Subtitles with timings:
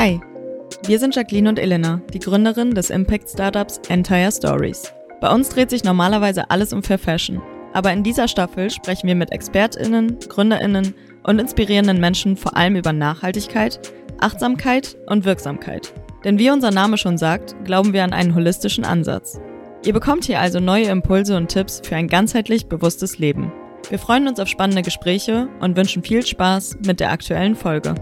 [0.00, 0.20] Hi,
[0.86, 4.92] wir sind Jacqueline und Elena, die Gründerin des Impact-Startups Entire Stories.
[5.20, 7.42] Bei uns dreht sich normalerweise alles um Fair Fashion,
[7.72, 10.94] aber in dieser Staffel sprechen wir mit ExpertInnen, GründerInnen
[11.24, 13.80] und inspirierenden Menschen vor allem über Nachhaltigkeit,
[14.20, 15.92] Achtsamkeit und Wirksamkeit.
[16.22, 19.40] Denn wie unser Name schon sagt, glauben wir an einen holistischen Ansatz.
[19.84, 23.50] Ihr bekommt hier also neue Impulse und Tipps für ein ganzheitlich bewusstes Leben.
[23.90, 27.96] Wir freuen uns auf spannende Gespräche und wünschen viel Spaß mit der aktuellen Folge.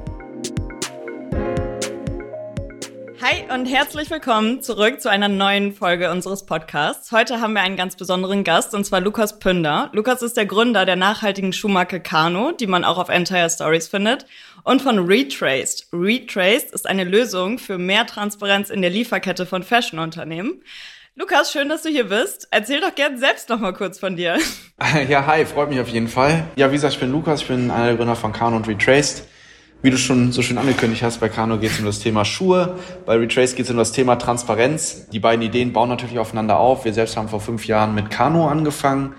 [3.36, 7.12] Hi und herzlich willkommen zurück zu einer neuen Folge unseres Podcasts.
[7.12, 9.90] Heute haben wir einen ganz besonderen Gast und zwar Lukas Pünder.
[9.92, 14.24] Lukas ist der Gründer der nachhaltigen Schuhmarke Kano, die man auch auf Entire Stories findet,
[14.64, 15.88] und von Retraced.
[15.92, 20.62] Retraced ist eine Lösung für mehr Transparenz in der Lieferkette von Fashionunternehmen.
[21.14, 22.48] Lukas, schön, dass du hier bist.
[22.50, 24.38] Erzähl doch gern selbst noch mal kurz von dir.
[25.08, 26.44] Ja, hi, freut mich auf jeden Fall.
[26.56, 29.27] Ja, wie gesagt, ich bin Lukas, ich bin einer der Gründer von Kano und Retraced.
[29.82, 32.78] Wie du schon so schön angekündigt hast, bei Kano geht es um das Thema Schuhe,
[33.05, 35.06] bei Retraced geht es um das Thema Transparenz.
[35.10, 36.86] Die beiden Ideen bauen natürlich aufeinander auf.
[36.86, 39.14] Wir selbst haben vor fünf Jahren mit Kano angefangen,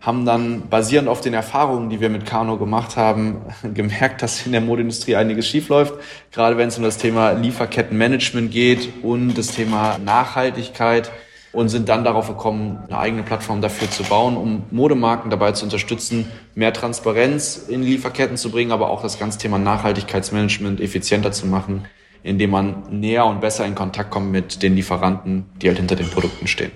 [0.00, 3.42] haben dann basierend auf den Erfahrungen, die wir mit Kano gemacht haben,
[3.74, 5.94] gemerkt, dass in der Modeindustrie einiges schiefläuft.
[6.32, 11.12] Gerade wenn es um das Thema Lieferkettenmanagement geht und das Thema Nachhaltigkeit
[11.52, 15.64] und sind dann darauf gekommen, eine eigene Plattform dafür zu bauen, um Modemarken dabei zu
[15.64, 21.46] unterstützen, mehr Transparenz in Lieferketten zu bringen, aber auch das ganze Thema Nachhaltigkeitsmanagement effizienter zu
[21.46, 21.86] machen,
[22.22, 26.08] indem man näher und besser in Kontakt kommt mit den Lieferanten, die halt hinter den
[26.08, 26.70] Produkten stehen.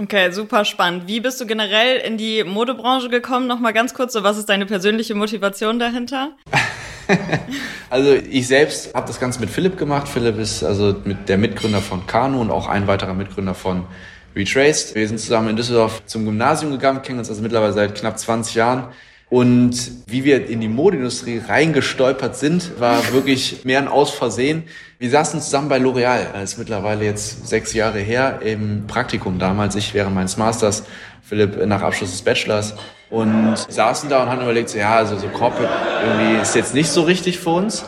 [0.00, 1.08] Okay, super spannend.
[1.08, 3.48] Wie bist du generell in die Modebranche gekommen?
[3.48, 6.36] Nochmal ganz kurz, so was ist deine persönliche Motivation dahinter?
[7.90, 10.06] also ich selbst habe das Ganze mit Philipp gemacht.
[10.06, 13.86] Philipp ist also mit der Mitgründer von Kanu und auch ein weiterer Mitgründer von
[14.38, 14.94] Retraced.
[14.94, 18.54] Wir sind zusammen in Düsseldorf zum Gymnasium gegangen, kennen uns also mittlerweile seit knapp 20
[18.54, 18.84] Jahren.
[19.30, 24.62] Und wie wir in die Modeindustrie reingestolpert sind, war wirklich mehr ein Ausversehen.
[24.98, 29.74] Wir saßen zusammen bei L'Oreal, das ist mittlerweile jetzt sechs Jahre her, im Praktikum damals,
[29.74, 30.84] ich während meines Masters,
[31.22, 32.74] Philipp nach Abschluss des Bachelors.
[33.10, 35.70] Und saßen da und haben überlegt, ja, also so Corporate
[36.06, 37.84] irgendwie ist jetzt nicht so richtig für uns.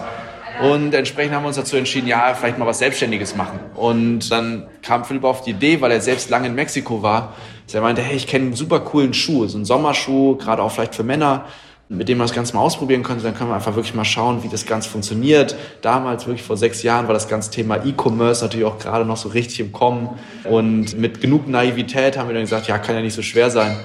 [0.62, 3.58] Und entsprechend haben wir uns dazu entschieden, ja, vielleicht mal was Selbstständiges machen.
[3.74, 7.34] Und dann kam Philipp auf die Idee, weil er selbst lange in Mexiko war,
[7.66, 10.70] dass er meinte, hey, ich kenne einen super coolen Schuh, so einen Sommerschuh, gerade auch
[10.70, 11.46] vielleicht für Männer,
[11.88, 13.24] mit dem man das Ganze mal ausprobieren könnte.
[13.24, 15.56] Dann können wir einfach wirklich mal schauen, wie das Ganze funktioniert.
[15.80, 19.30] Damals, wirklich vor sechs Jahren, war das ganze Thema E-Commerce natürlich auch gerade noch so
[19.30, 20.10] richtig im Kommen.
[20.44, 23.76] Und mit genug Naivität haben wir dann gesagt, ja, kann ja nicht so schwer sein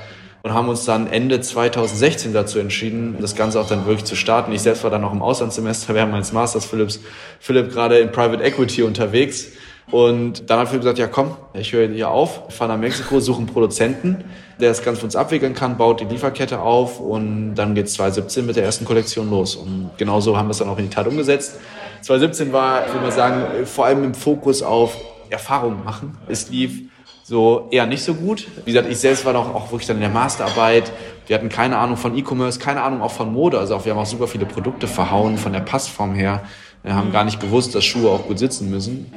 [0.45, 4.51] und haben uns dann Ende 2016 dazu entschieden, das Ganze auch dann wirklich zu starten.
[4.51, 6.99] Ich selbst war dann noch im Auslandssemester während meines Masters, Philips,
[7.39, 9.47] Philipp gerade in Private Equity unterwegs.
[9.89, 13.39] Und dann hat Philipp gesagt, ja komm, ich höre hier auf, fahre nach Mexiko, suche
[13.39, 14.23] einen Produzenten,
[14.59, 18.45] der das Ganze für uns abwickeln kann, baut die Lieferkette auf und dann geht 2017
[18.45, 19.55] mit der ersten Kollektion los.
[19.55, 21.57] Und genauso haben wir es dann auch in die Tat umgesetzt.
[22.01, 24.95] 2017 war, ich würde mal sagen, vor allem im Fokus auf
[25.31, 26.15] Erfahrung machen.
[26.27, 26.83] Es lief
[27.27, 28.45] so eher nicht so gut.
[28.65, 30.91] Wie gesagt, ich selbst war doch auch wirklich dann in der Masterarbeit.
[31.25, 33.57] Wir hatten keine Ahnung von E-Commerce, keine Ahnung auch von Mode.
[33.57, 36.43] Also auch, wir haben auch super viele Produkte verhauen von der Passform her.
[36.83, 39.11] Wir haben gar nicht gewusst, dass Schuhe auch gut sitzen müssen.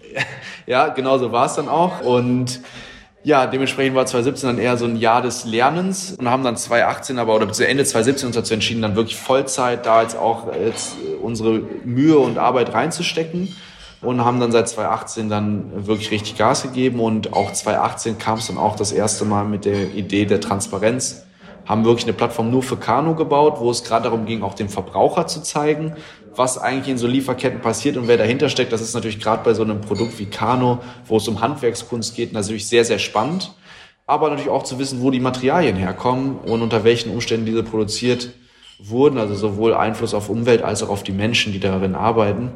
[0.66, 2.00] ja, genau so war es dann auch.
[2.00, 2.62] Und
[3.22, 7.16] ja, dementsprechend war 2017 dann eher so ein Jahr des Lernens und haben dann 2018
[7.20, 10.96] aber oder bis Ende 2017 uns dazu entschieden, dann wirklich Vollzeit da jetzt auch jetzt
[11.22, 13.54] unsere Mühe und Arbeit reinzustecken
[14.06, 18.46] und haben dann seit 2018 dann wirklich richtig Gas gegeben und auch 2018 kam es
[18.46, 21.26] dann auch das erste Mal mit der Idee der Transparenz.
[21.64, 24.68] Haben wirklich eine Plattform nur für Kanu gebaut, wo es gerade darum ging, auch dem
[24.68, 25.96] Verbraucher zu zeigen,
[26.34, 28.72] was eigentlich in so Lieferketten passiert und wer dahinter steckt.
[28.72, 32.32] Das ist natürlich gerade bei so einem Produkt wie Kano, wo es um Handwerkskunst geht,
[32.32, 33.52] natürlich sehr, sehr spannend.
[34.06, 38.30] Aber natürlich auch zu wissen, wo die Materialien herkommen und unter welchen Umständen diese produziert
[38.78, 42.52] wurden, also sowohl Einfluss auf Umwelt als auch auf die Menschen, die darin arbeiten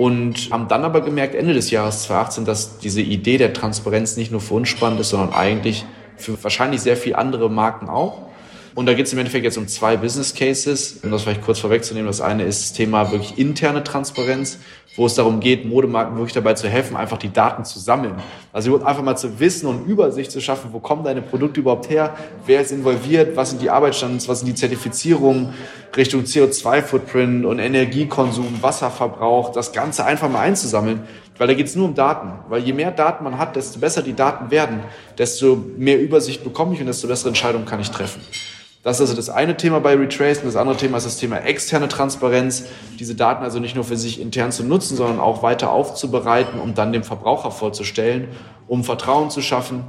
[0.00, 4.32] und haben dann aber gemerkt, Ende des Jahres 2018, dass diese Idee der Transparenz nicht
[4.32, 5.84] nur für uns spannend ist, sondern eigentlich
[6.16, 8.29] für wahrscheinlich sehr viele andere Marken auch.
[8.74, 11.58] Und da geht es im Endeffekt jetzt um zwei Business Cases, um das vielleicht kurz
[11.58, 12.06] vorwegzunehmen.
[12.06, 14.58] Das eine ist das Thema wirklich interne Transparenz,
[14.96, 18.14] wo es darum geht, Modemarken wirklich dabei zu helfen, einfach die Daten zu sammeln.
[18.52, 22.16] Also einfach mal zu wissen und Übersicht zu schaffen, wo kommen deine Produkte überhaupt her,
[22.46, 25.54] wer ist involviert, was sind die Arbeitsstandards, was sind die Zertifizierungen
[25.96, 31.02] Richtung CO2-Footprint und Energiekonsum, Wasserverbrauch, das Ganze einfach mal einzusammeln,
[31.38, 32.32] weil da geht es nur um Daten.
[32.48, 34.80] Weil je mehr Daten man hat, desto besser die Daten werden,
[35.18, 38.20] desto mehr Übersicht bekomme ich und desto bessere Entscheidungen kann ich treffen.
[38.82, 41.38] Das ist also das eine Thema bei Retrace und das andere Thema ist das Thema
[41.38, 42.64] externe Transparenz.
[42.98, 46.74] Diese Daten also nicht nur für sich intern zu nutzen, sondern auch weiter aufzubereiten, um
[46.74, 48.28] dann dem Verbraucher vorzustellen,
[48.68, 49.84] um Vertrauen zu schaffen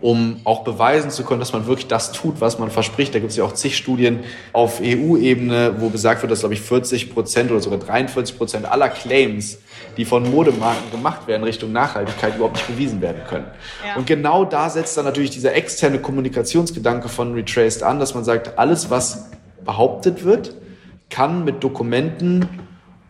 [0.00, 3.14] um auch beweisen zu können, dass man wirklich das tut, was man verspricht.
[3.14, 4.20] Da gibt es ja auch zig Studien
[4.52, 8.88] auf EU-Ebene, wo gesagt wird, dass, glaube ich, 40 Prozent oder sogar 43 Prozent aller
[8.88, 9.58] Claims,
[9.96, 13.46] die von Modemarken gemacht werden Richtung Nachhaltigkeit, überhaupt nicht bewiesen werden können.
[13.86, 13.96] Ja.
[13.96, 18.58] Und genau da setzt dann natürlich dieser externe Kommunikationsgedanke von Retraced an, dass man sagt,
[18.58, 19.30] alles, was
[19.64, 20.54] behauptet wird,
[21.10, 22.48] kann mit Dokumenten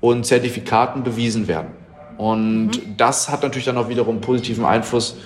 [0.01, 1.69] und Zertifikaten bewiesen werden.
[2.17, 2.97] Und mhm.
[2.97, 5.17] das hat natürlich dann auch wiederum positiven Einfluss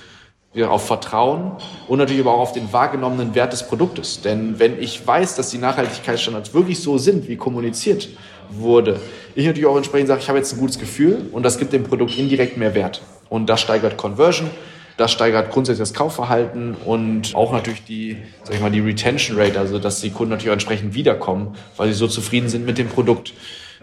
[0.61, 1.53] auf Vertrauen
[1.87, 4.21] und natürlich aber auch auf den wahrgenommenen Wert des Produktes.
[4.21, 8.09] Denn wenn ich weiß, dass die Nachhaltigkeitsstandards wirklich so sind, wie kommuniziert
[8.51, 8.99] wurde,
[9.33, 11.83] ich natürlich auch entsprechend sage, ich habe jetzt ein gutes Gefühl und das gibt dem
[11.83, 13.01] Produkt indirekt mehr Wert.
[13.29, 14.51] Und das steigert Conversion,
[14.97, 19.59] das steigert grundsätzlich das Kaufverhalten und auch natürlich die, sag ich mal, die Retention Rate,
[19.59, 22.89] also dass die Kunden natürlich auch entsprechend wiederkommen, weil sie so zufrieden sind mit dem
[22.89, 23.33] Produkt.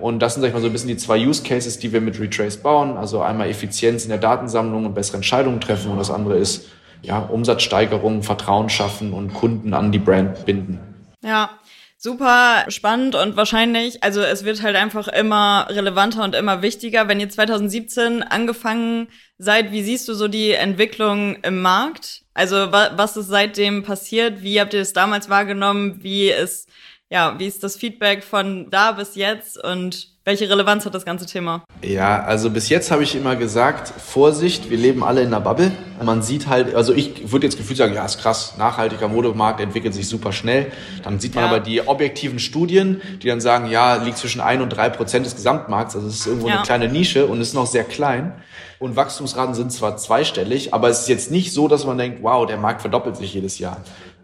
[0.01, 2.01] Und das sind, sag ich mal, so ein bisschen die zwei Use Cases, die wir
[2.01, 2.97] mit Retrace bauen.
[2.97, 5.91] Also einmal Effizienz in der Datensammlung und bessere Entscheidungen treffen.
[5.91, 6.67] Und das andere ist,
[7.03, 10.81] ja, Umsatzsteigerung, Vertrauen schaffen und Kunden an die Brand binden.
[11.23, 11.51] Ja,
[11.97, 17.09] super spannend und wahrscheinlich, also es wird halt einfach immer relevanter und immer wichtiger.
[17.09, 22.23] Wenn ihr 2017 angefangen seid, wie siehst du so die Entwicklung im Markt?
[22.33, 24.43] Also was ist seitdem passiert?
[24.43, 26.03] Wie habt ihr es damals wahrgenommen?
[26.03, 26.71] Wie ist
[27.11, 31.27] ja, wie ist das Feedback von da bis jetzt und welche Relevanz hat das ganze
[31.27, 31.65] Thema?
[31.83, 35.73] Ja, also bis jetzt habe ich immer gesagt, Vorsicht, wir leben alle in einer Bubble.
[36.01, 39.93] Man sieht halt, also ich würde jetzt gefühlt sagen, ja, ist krass, nachhaltiger Modemarkt entwickelt
[39.93, 40.71] sich super schnell.
[41.03, 41.51] Dann sieht man ja.
[41.51, 45.35] aber die objektiven Studien, die dann sagen, ja, liegt zwischen ein und drei Prozent des
[45.35, 45.97] Gesamtmarkts.
[45.97, 46.57] Also es ist irgendwo ja.
[46.57, 48.35] eine kleine Nische und ist noch sehr klein.
[48.79, 52.47] Und Wachstumsraten sind zwar zweistellig, aber es ist jetzt nicht so, dass man denkt, wow,
[52.47, 53.79] der Markt verdoppelt sich jedes Jahr.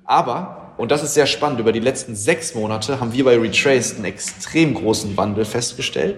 [0.04, 1.60] Aber und das ist sehr spannend.
[1.60, 6.16] Über die letzten sechs Monate haben wir bei Retraced einen extrem großen Wandel festgestellt.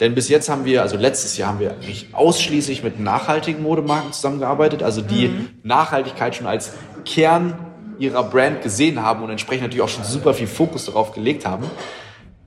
[0.00, 4.12] Denn bis jetzt haben wir, also letztes Jahr haben wir eigentlich ausschließlich mit nachhaltigen Modemarken
[4.12, 5.48] zusammengearbeitet, also die mhm.
[5.62, 6.72] Nachhaltigkeit schon als
[7.04, 7.58] Kern
[7.98, 11.70] ihrer Brand gesehen haben und entsprechend natürlich auch schon super viel Fokus darauf gelegt haben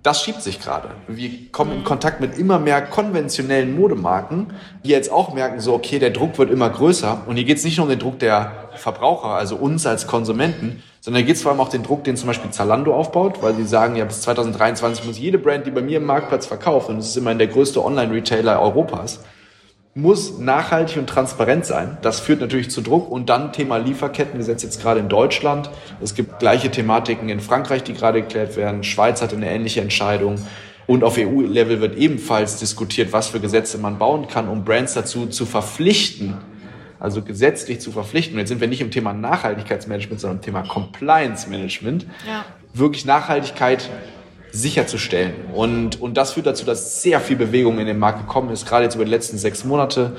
[0.04, 0.90] das schiebt sich gerade.
[1.08, 5.98] Wir kommen in Kontakt mit immer mehr konventionellen Modemarken, die jetzt auch merken, so, okay,
[5.98, 7.24] der Druck wird immer größer.
[7.26, 10.84] Und hier geht es nicht nur um den Druck der Verbraucher, also uns als Konsumenten,
[11.04, 13.56] sondern hier geht es vor allem auch den Druck, den zum Beispiel Zalando aufbaut, weil
[13.56, 16.98] sie sagen, ja, bis 2023 muss jede Brand, die bei mir im Marktplatz verkauft, und
[16.98, 19.20] es ist immerhin der größte Online-Retailer Europas,
[19.96, 21.98] muss nachhaltig und transparent sein.
[22.02, 23.12] Das führt natürlich zu Druck.
[23.12, 25.70] Und dann Thema Lieferkettengesetz jetzt gerade in Deutschland.
[26.02, 28.86] Es gibt gleiche Thematiken in Frankreich, die gerade geklärt werden.
[28.86, 30.36] Schweiz hat eine ähnliche Entscheidung.
[30.88, 35.28] Und auf EU-Level wird ebenfalls diskutiert, was für Gesetze man bauen kann, um Brands dazu
[35.28, 36.38] zu verpflichten,
[37.04, 38.36] also gesetzlich zu verpflichten.
[38.36, 42.06] Und jetzt sind wir nicht im Thema Nachhaltigkeitsmanagement, sondern im Thema Compliance Management.
[42.26, 42.46] Ja.
[42.74, 43.90] Wirklich Nachhaltigkeit
[44.54, 45.34] sicherzustellen.
[45.54, 48.86] Und, und das führt dazu, dass sehr viel Bewegung in den Markt gekommen ist, gerade
[48.86, 50.16] jetzt über die letzten sechs Monate,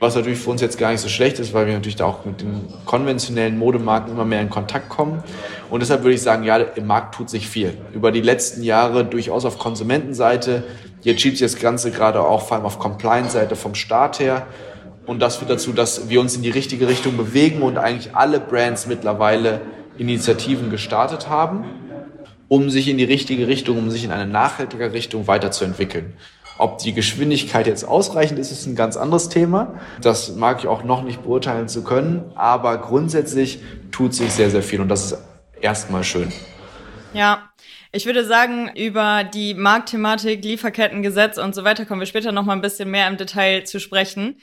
[0.00, 2.24] was natürlich für uns jetzt gar nicht so schlecht ist, weil wir natürlich da auch
[2.24, 5.22] mit den konventionellen Modemarken immer mehr in Kontakt kommen.
[5.70, 7.78] Und deshalb würde ich sagen, ja, im Markt tut sich viel.
[7.92, 10.64] Über die letzten Jahre durchaus auf Konsumentenseite.
[11.02, 14.48] Jetzt schiebt sich das Ganze gerade auch vor allem auf Compliance-Seite vom Staat her.
[15.06, 18.40] Und das führt dazu, dass wir uns in die richtige Richtung bewegen und eigentlich alle
[18.40, 19.60] Brands mittlerweile
[19.98, 21.64] Initiativen gestartet haben
[22.48, 26.14] um sich in die richtige Richtung, um sich in eine nachhaltige Richtung weiterzuentwickeln.
[26.56, 29.80] Ob die Geschwindigkeit jetzt ausreichend ist, ist ein ganz anderes Thema.
[30.00, 33.60] Das mag ich auch noch nicht beurteilen zu können, aber grundsätzlich
[33.90, 35.18] tut sich sehr, sehr viel und das ist
[35.60, 36.32] erstmal schön.
[37.12, 37.50] Ja,
[37.90, 42.52] ich würde sagen, über die Marktthematik, Lieferkettengesetz und so weiter kommen wir später noch mal
[42.52, 44.36] ein bisschen mehr im Detail zu sprechen.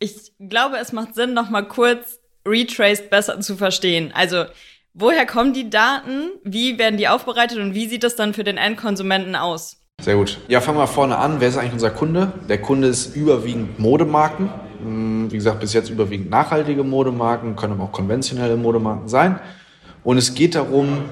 [0.00, 4.12] Ich glaube, es macht Sinn, noch mal kurz Retraced besser zu verstehen.
[4.14, 4.46] Also
[4.92, 6.30] Woher kommen die Daten?
[6.42, 9.76] Wie werden die aufbereitet und wie sieht das dann für den Endkonsumenten aus?
[10.00, 10.38] Sehr gut.
[10.48, 11.40] Ja, fangen wir vorne an.
[11.40, 12.32] Wer ist eigentlich unser Kunde?
[12.48, 14.50] Der Kunde ist überwiegend Modemarken.
[14.82, 19.38] Hm, wie gesagt, bis jetzt überwiegend nachhaltige Modemarken, können aber auch konventionelle Modemarken sein.
[20.02, 21.04] Und es geht darum,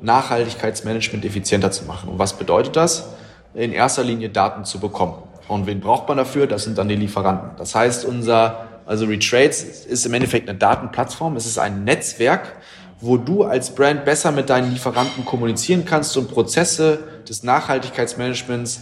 [0.00, 2.10] Nachhaltigkeitsmanagement effizienter zu machen.
[2.10, 3.14] Und was bedeutet das?
[3.52, 5.16] In erster Linie Daten zu bekommen.
[5.48, 6.46] Und wen braucht man dafür?
[6.46, 7.50] Das sind dann die Lieferanten.
[7.56, 11.36] Das heißt, unser, also Retrades ist im Endeffekt eine Datenplattform.
[11.36, 12.56] Es ist ein Netzwerk,
[13.00, 18.80] wo du als Brand besser mit deinen Lieferanten kommunizieren kannst und Prozesse des Nachhaltigkeitsmanagements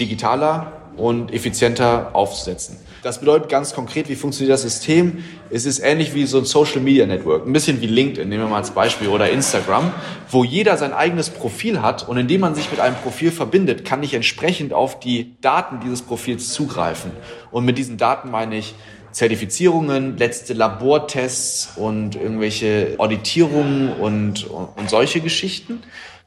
[0.00, 2.78] digitaler und effizienter aufzusetzen.
[3.02, 5.24] Das bedeutet ganz konkret, wie funktioniert das System?
[5.50, 8.48] Es ist ähnlich wie so ein Social Media Network, ein bisschen wie LinkedIn, nehmen wir
[8.48, 9.92] mal als Beispiel, oder Instagram,
[10.30, 14.04] wo jeder sein eigenes Profil hat und indem man sich mit einem Profil verbindet, kann
[14.04, 17.10] ich entsprechend auf die Daten dieses Profils zugreifen.
[17.50, 18.72] Und mit diesen Daten meine ich
[19.10, 25.82] Zertifizierungen, letzte Labortests und irgendwelche Auditierungen und, und solche Geschichten.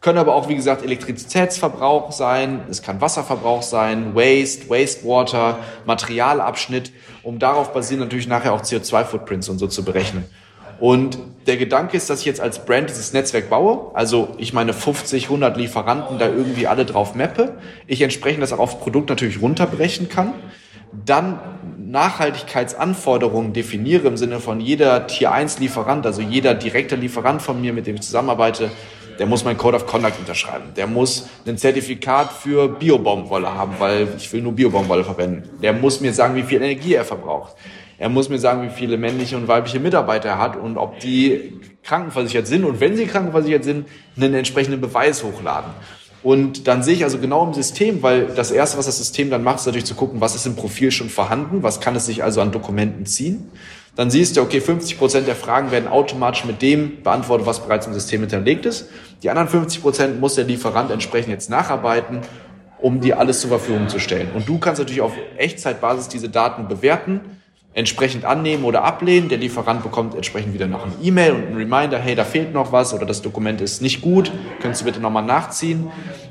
[0.05, 5.57] Können aber auch, wie gesagt, Elektrizitätsverbrauch sein, es kann Wasserverbrauch sein, Waste, Wastewater,
[5.87, 6.91] Materialabschnitt,
[7.23, 10.23] um darauf basieren natürlich nachher auch CO2-Footprints und so zu berechnen.
[10.79, 14.73] Und der Gedanke ist, dass ich jetzt als Brand dieses Netzwerk baue, also ich meine
[14.73, 17.55] 50, 100 Lieferanten da irgendwie alle drauf mappe,
[17.87, 20.33] ich entsprechend das auch aufs Produkt natürlich runterbrechen kann,
[21.03, 21.39] dann
[21.79, 27.73] Nachhaltigkeitsanforderungen definiere im Sinne von jeder Tier 1 Lieferant, also jeder direkte Lieferant von mir,
[27.73, 28.69] mit dem ich zusammenarbeite,
[29.19, 30.65] der muss mein Code of Conduct unterschreiben.
[30.75, 35.49] Der muss ein Zertifikat für Biobaumwolle haben, weil ich will nur Biobaumwolle verwenden.
[35.61, 37.55] Der muss mir sagen, wie viel Energie er verbraucht.
[37.97, 41.61] Er muss mir sagen, wie viele männliche und weibliche Mitarbeiter er hat und ob die
[41.83, 45.71] krankenversichert sind und wenn sie krankenversichert sind, einen entsprechenden Beweis hochladen.
[46.21, 49.43] Und dann sehe ich also genau im System, weil das Erste, was das System dann
[49.43, 52.23] macht, ist natürlich zu gucken, was ist im Profil schon vorhanden, was kann es sich
[52.23, 53.51] also an Dokumenten ziehen.
[53.95, 57.87] Dann siehst du, okay, 50 Prozent der Fragen werden automatisch mit dem beantwortet, was bereits
[57.87, 58.89] im System hinterlegt ist.
[59.23, 62.19] Die anderen 50 Prozent muss der Lieferant entsprechend jetzt nacharbeiten,
[62.79, 64.29] um dir alles zur Verfügung zu stellen.
[64.35, 67.21] Und du kannst natürlich auf Echtzeitbasis diese Daten bewerten
[67.73, 69.27] entsprechend annehmen oder ablehnen.
[69.27, 72.71] Der Lieferant bekommt entsprechend wieder noch eine E-Mail und einen Reminder, hey, da fehlt noch
[72.71, 75.87] was oder das Dokument ist nicht gut, könntest du bitte nochmal nachziehen.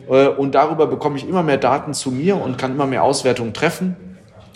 [0.08, 3.52] Äh, und darüber bekomme ich immer mehr Daten zu mir und kann immer mehr Auswertungen
[3.52, 4.13] treffen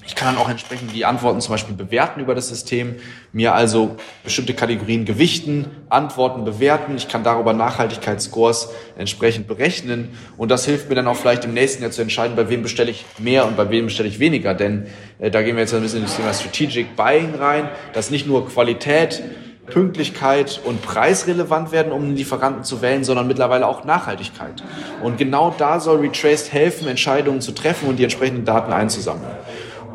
[0.09, 2.97] ich kann dann auch entsprechend die Antworten zum Beispiel bewerten über das System,
[3.31, 6.97] mir also bestimmte Kategorien gewichten, Antworten bewerten.
[6.97, 10.17] Ich kann darüber Nachhaltigkeitsscores entsprechend berechnen.
[10.38, 12.91] Und das hilft mir dann auch vielleicht im nächsten Jahr zu entscheiden, bei wem bestelle
[12.91, 14.55] ich mehr und bei wem bestelle ich weniger.
[14.55, 14.87] Denn
[15.19, 18.27] äh, da gehen wir jetzt ein bisschen in das Thema Strategic Buying rein, dass nicht
[18.27, 19.23] nur Qualität
[19.67, 24.62] Pünktlichkeit und Preis relevant werden, um einen Lieferanten zu wählen, sondern mittlerweile auch Nachhaltigkeit.
[25.03, 29.37] Und genau da soll Retraced helfen, Entscheidungen zu treffen und die entsprechenden Daten einzusammeln.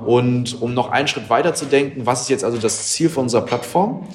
[0.06, 3.24] Und um noch einen Schritt weiter zu denken, was ist jetzt also das Ziel von
[3.24, 4.08] unserer Plattform?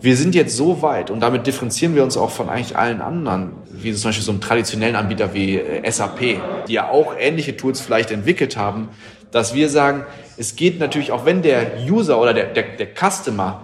[0.00, 3.50] Wir sind jetzt so weit und damit differenzieren wir uns auch von eigentlich allen anderen,
[3.68, 6.20] wie zum Beispiel so einem traditionellen Anbieter wie äh, SAP,
[6.68, 8.90] die ja auch ähnliche Tools vielleicht entwickelt haben,
[9.32, 10.06] dass wir sagen,
[10.36, 13.60] es geht natürlich auch, wenn der User oder der, der, der Customer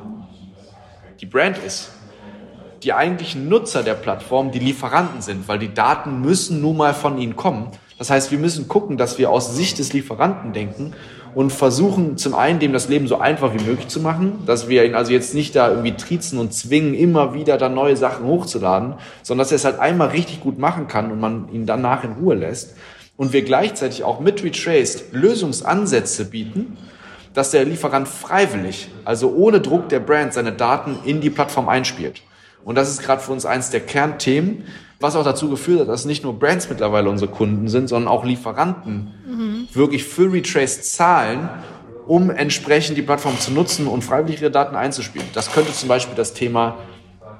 [1.21, 1.91] die Brand ist,
[2.83, 7.17] die eigentlichen Nutzer der Plattform die Lieferanten sind, weil die Daten müssen nun mal von
[7.17, 7.69] ihnen kommen.
[7.99, 10.95] Das heißt, wir müssen gucken, dass wir aus Sicht des Lieferanten denken
[11.35, 14.85] und versuchen zum einen dem das Leben so einfach wie möglich zu machen, dass wir
[14.85, 18.95] ihn also jetzt nicht da irgendwie triezen und zwingen, immer wieder da neue Sachen hochzuladen,
[19.23, 22.13] sondern dass er es halt einmal richtig gut machen kann und man ihn danach in
[22.13, 22.77] Ruhe lässt.
[23.17, 26.77] Und wir gleichzeitig auch mit Retraced Lösungsansätze bieten,
[27.33, 32.23] dass der Lieferant freiwillig, also ohne Druck der Brand, seine Daten in die Plattform einspielt.
[32.65, 34.65] Und das ist gerade für uns eins der Kernthemen,
[35.05, 38.25] was auch dazu geführt hat, dass nicht nur Brands mittlerweile unsere Kunden sind, sondern auch
[38.25, 39.69] Lieferanten mhm.
[39.73, 41.51] wirklich für Retrace zahlen,
[42.07, 45.27] um entsprechend die Plattform zu nutzen und freiwillig ihre Daten einzuspielen.
[45.35, 46.77] Das könnte zum Beispiel das Thema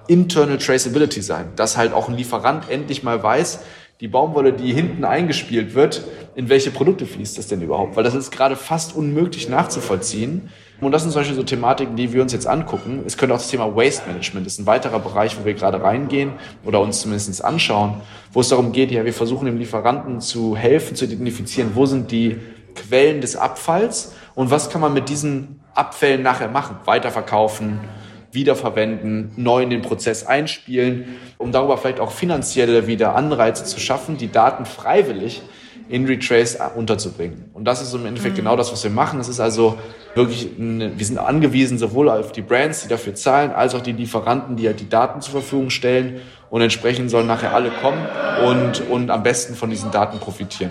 [0.07, 3.61] Internal Traceability sein, dass halt auch ein Lieferant endlich mal weiß,
[4.01, 6.03] die Baumwolle, die hinten eingespielt wird,
[6.35, 7.97] in welche Produkte fließt das denn überhaupt?
[7.97, 10.51] Weil das ist gerade fast unmöglich nachzuvollziehen.
[10.81, 13.05] Und das sind Beispiel so Thematiken, die wir uns jetzt angucken.
[13.07, 15.81] Es könnte auch das Thema Waste Management, das ist ein weiterer Bereich, wo wir gerade
[15.81, 16.33] reingehen
[16.65, 18.01] oder uns zumindest anschauen,
[18.33, 22.11] wo es darum geht, ja, wir versuchen dem Lieferanten zu helfen, zu identifizieren, wo sind
[22.11, 22.39] die
[22.75, 26.77] Quellen des Abfalls und was kann man mit diesen Abfällen nachher machen?
[26.85, 27.81] Weiterverkaufen,
[28.33, 34.19] wiederverwenden, neu in den Prozess einspielen, um darüber vielleicht auch finanzielle wieder Anreize zu schaffen,
[34.19, 35.43] die Daten freiwillig
[35.89, 37.51] in Retrace unterzubringen.
[37.53, 38.39] Und das ist im Endeffekt mhm.
[38.39, 39.21] genau das, was wir machen.
[39.21, 39.79] Es ist also
[40.15, 43.93] wirklich, eine, wir sind angewiesen sowohl auf die Brands, die dafür zahlen, als auch die
[43.93, 46.21] Lieferanten, die halt die Daten zur Verfügung stellen.
[46.51, 48.07] Und entsprechend sollen nachher alle kommen
[48.47, 50.71] und, und am besten von diesen Daten profitieren.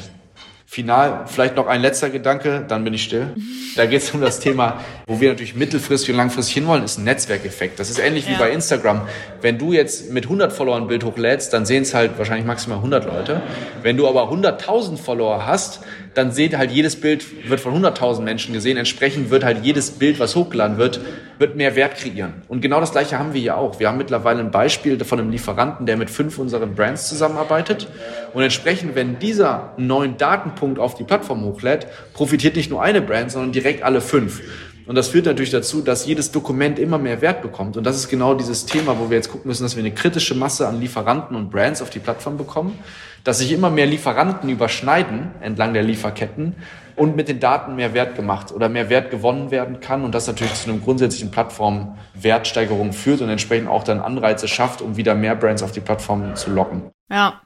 [0.74, 3.36] Final, vielleicht noch ein letzter Gedanke, dann bin ich still.
[3.76, 7.06] Da geht es um das Thema, wo wir natürlich mittelfristig und langfristig hinwollen, ist ein
[7.06, 7.80] Netzwerkeffekt.
[7.80, 8.34] Das ist ähnlich ja.
[8.34, 9.02] wie bei Instagram.
[9.42, 12.78] Wenn du jetzt mit 100 Followern ein Bild hochlädst, dann sehen es halt wahrscheinlich maximal
[12.78, 13.42] 100 Leute.
[13.82, 15.80] Wenn du aber 100.000 Follower hast,
[16.14, 18.78] dann seht halt jedes Bild wird von 100.000 Menschen gesehen.
[18.78, 21.00] Entsprechend wird halt jedes Bild, was hochgeladen wird,
[21.40, 22.34] wird mehr Wert kreieren.
[22.48, 23.80] Und genau das Gleiche haben wir hier auch.
[23.80, 27.88] Wir haben mittlerweile ein Beispiel von einem Lieferanten, der mit fünf unseren Brands zusammenarbeitet.
[28.34, 33.32] Und entsprechend, wenn dieser neuen Datenpunkt auf die Plattform hochlädt, profitiert nicht nur eine Brand,
[33.32, 34.42] sondern direkt alle fünf.
[34.86, 37.78] Und das führt natürlich dazu, dass jedes Dokument immer mehr Wert bekommt.
[37.78, 40.36] Und das ist genau dieses Thema, wo wir jetzt gucken müssen, dass wir eine kritische
[40.36, 42.78] Masse an Lieferanten und Brands auf die Plattform bekommen,
[43.24, 46.56] dass sich immer mehr Lieferanten überschneiden entlang der Lieferketten
[46.96, 50.28] und mit den Daten mehr Wert gemacht oder mehr Wert gewonnen werden kann und das
[50.28, 55.36] natürlich zu einem grundsätzlichen Plattformwertsteigerung führt und entsprechend auch dann Anreize schafft, um wieder mehr
[55.36, 56.92] Brands auf die Plattform zu locken.
[57.10, 57.42] Ja,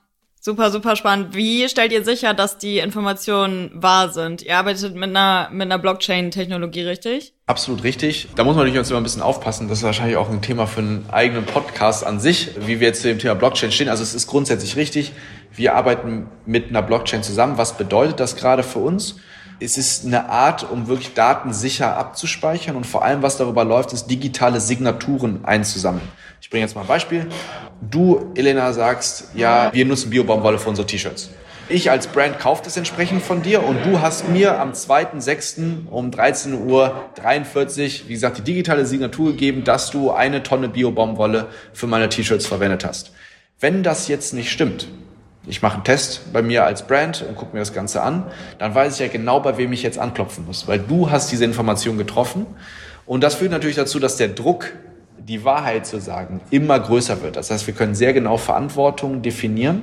[0.48, 1.36] Super, super spannend.
[1.36, 4.42] Wie stellt ihr sicher, dass die Informationen wahr sind?
[4.44, 7.34] Ihr arbeitet mit einer, mit einer Blockchain-Technologie, richtig?
[7.48, 8.30] Absolut richtig.
[8.38, 9.68] Da muss man natürlich uns immer ein bisschen aufpassen.
[9.68, 13.02] Das ist wahrscheinlich auch ein Thema für einen eigenen Podcast an sich, wie wir jetzt
[13.02, 13.90] zu dem Thema Blockchain stehen.
[13.90, 15.12] Also es ist grundsätzlich richtig.
[15.52, 17.58] Wir arbeiten mit einer Blockchain zusammen.
[17.58, 19.18] Was bedeutet das gerade für uns?
[19.60, 23.92] Es ist eine Art, um wirklich Daten sicher abzuspeichern und vor allem, was darüber läuft,
[23.92, 26.08] ist digitale Signaturen einzusammeln.
[26.42, 27.28] Ich bringe jetzt mal ein Beispiel.
[27.82, 31.30] Du, Elena, sagst, ja, wir nutzen Biobaumwolle für unsere T-Shirts.
[31.70, 35.88] Ich als Brand kaufe das entsprechend von dir und du hast mir am 2.6.
[35.90, 41.88] um 13.43 Uhr, wie gesagt, die digitale Signatur gegeben, dass du eine Tonne Biobaumwolle für
[41.88, 43.12] meine T-Shirts verwendet hast.
[43.60, 44.88] Wenn das jetzt nicht stimmt,
[45.46, 48.74] ich mache einen Test bei mir als Brand und gucke mir das Ganze an, dann
[48.76, 51.98] weiß ich ja genau, bei wem ich jetzt anklopfen muss, weil du hast diese Information
[51.98, 52.46] getroffen.
[53.06, 54.74] Und das führt natürlich dazu, dass der Druck,
[55.28, 57.36] die Wahrheit zu sagen, immer größer wird.
[57.36, 59.82] Das heißt, wir können sehr genau Verantwortung definieren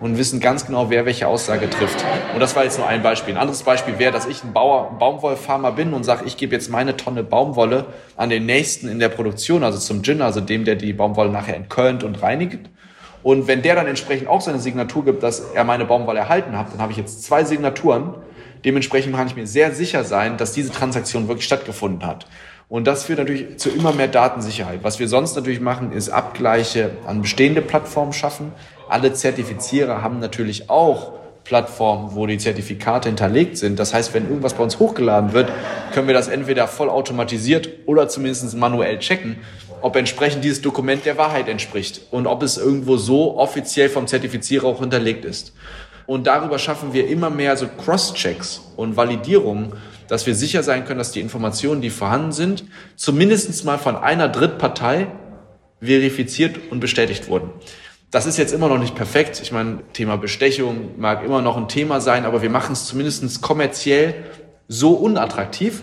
[0.00, 2.04] und wissen ganz genau, wer welche Aussage trifft.
[2.34, 3.34] Und das war jetzt nur ein Beispiel.
[3.34, 6.68] Ein anderes Beispiel wäre, dass ich ein Bauer, Baumwollfarmer bin und sage, ich gebe jetzt
[6.68, 7.86] meine Tonne Baumwolle
[8.16, 11.54] an den nächsten in der Produktion, also zum Gin, also dem, der die Baumwolle nachher
[11.54, 12.68] entkörnt und reinigt.
[13.22, 16.72] Und wenn der dann entsprechend auch seine Signatur gibt, dass er meine Baumwolle erhalten hat,
[16.72, 18.14] dann habe ich jetzt zwei Signaturen.
[18.64, 22.26] Dementsprechend kann ich mir sehr sicher sein, dass diese Transaktion wirklich stattgefunden hat.
[22.72, 24.78] Und das führt natürlich zu immer mehr Datensicherheit.
[24.82, 28.50] Was wir sonst natürlich machen, ist Abgleiche an bestehende Plattformen schaffen.
[28.88, 31.12] Alle Zertifizierer haben natürlich auch
[31.44, 33.78] Plattformen, wo die Zertifikate hinterlegt sind.
[33.78, 35.52] Das heißt, wenn irgendwas bei uns hochgeladen wird,
[35.92, 39.36] können wir das entweder vollautomatisiert oder zumindest manuell checken
[39.84, 44.64] ob entsprechend dieses Dokument der Wahrheit entspricht und ob es irgendwo so offiziell vom Zertifizierer
[44.64, 45.52] auch hinterlegt ist.
[46.06, 49.72] Und darüber schaffen wir immer mehr so Cross-Checks und Validierungen,
[50.12, 52.64] dass wir sicher sein können, dass die Informationen, die vorhanden sind,
[52.96, 55.06] zumindest mal von einer Drittpartei
[55.80, 57.48] verifiziert und bestätigt wurden.
[58.10, 59.40] Das ist jetzt immer noch nicht perfekt.
[59.42, 63.40] Ich meine, Thema Bestechung mag immer noch ein Thema sein, aber wir machen es zumindest
[63.40, 64.12] kommerziell
[64.68, 65.82] so unattraktiv,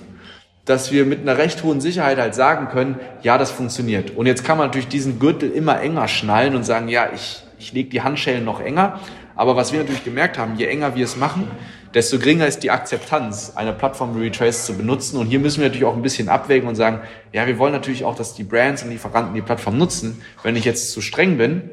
[0.63, 4.15] dass wir mit einer recht hohen Sicherheit halt sagen können, ja, das funktioniert.
[4.15, 7.73] Und jetzt kann man natürlich diesen Gürtel immer enger schnallen und sagen, ja, ich, ich
[7.73, 8.99] lege die Handschellen noch enger.
[9.35, 11.47] Aber was wir natürlich gemerkt haben, je enger wir es machen,
[11.93, 15.17] desto geringer ist die Akzeptanz, eine Plattform wie Retrace zu benutzen.
[15.17, 17.01] Und hier müssen wir natürlich auch ein bisschen abwägen und sagen,
[17.33, 20.21] ja, wir wollen natürlich auch, dass die Brands und Lieferanten die Plattform nutzen.
[20.43, 21.69] Wenn ich jetzt zu streng bin,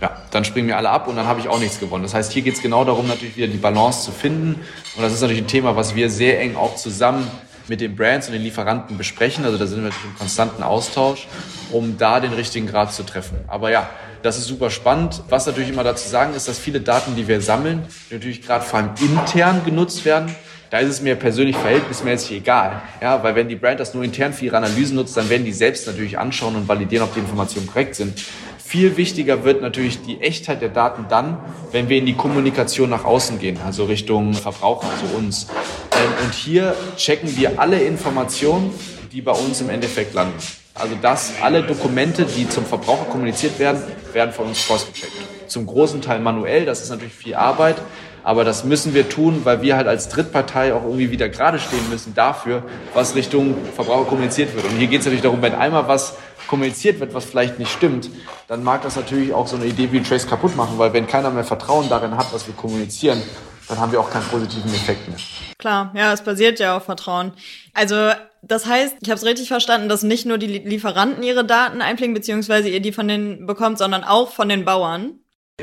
[0.00, 2.02] ja, dann springen wir alle ab und dann habe ich auch nichts gewonnen.
[2.02, 4.60] Das heißt, hier geht es genau darum, natürlich wieder die Balance zu finden.
[4.96, 7.30] Und das ist natürlich ein Thema, was wir sehr eng auch zusammen
[7.68, 9.44] mit den Brands und den Lieferanten besprechen.
[9.44, 11.28] Also da sind wir natürlich im konstanten Austausch,
[11.70, 13.38] um da den richtigen Grad zu treffen.
[13.46, 13.88] Aber ja,
[14.22, 15.22] das ist super spannend.
[15.28, 18.78] Was natürlich immer dazu sagen ist, dass viele Daten, die wir sammeln, natürlich gerade vor
[18.78, 20.34] allem intern genutzt werden.
[20.70, 22.80] Da ist es mir persönlich verhältnismäßig egal.
[23.02, 25.52] Ja, weil wenn die Brand das nur intern für ihre Analysen nutzt, dann werden die
[25.52, 28.18] selbst natürlich anschauen und validieren, ob die Informationen korrekt sind.
[28.64, 31.36] Viel wichtiger wird natürlich die Echtheit der Daten dann,
[31.72, 35.48] wenn wir in die Kommunikation nach außen gehen, also Richtung Verbraucher, also uns.
[35.92, 38.70] Ähm, und hier checken wir alle Informationen,
[39.12, 40.38] die bei uns im Endeffekt landen.
[40.74, 43.82] Also dass alle Dokumente, die zum Verbraucher kommuniziert werden,
[44.12, 45.12] werden von uns crossgecheckt.
[45.46, 47.76] Zum großen Teil manuell, das ist natürlich viel Arbeit,
[48.24, 51.88] aber das müssen wir tun, weil wir halt als Drittpartei auch irgendwie wieder gerade stehen
[51.90, 52.62] müssen dafür,
[52.94, 54.64] was Richtung Verbraucher kommuniziert wird.
[54.64, 58.10] Und hier geht es natürlich darum, wenn einmal was kommuniziert wird, was vielleicht nicht stimmt,
[58.48, 61.30] dann mag das natürlich auch so eine Idee wie Trace kaputt machen, weil wenn keiner
[61.30, 63.22] mehr Vertrauen darin hat, was wir kommunizieren,
[63.68, 65.18] dann haben wir auch keinen positiven Effekt mehr.
[65.58, 67.32] Klar, ja, es basiert ja auf Vertrauen.
[67.72, 68.10] Also
[68.42, 72.12] das heißt, ich habe es richtig verstanden, dass nicht nur die Lieferanten ihre Daten einpflegen,
[72.12, 75.20] beziehungsweise ihr die von denen bekommt, sondern auch von den Bauern.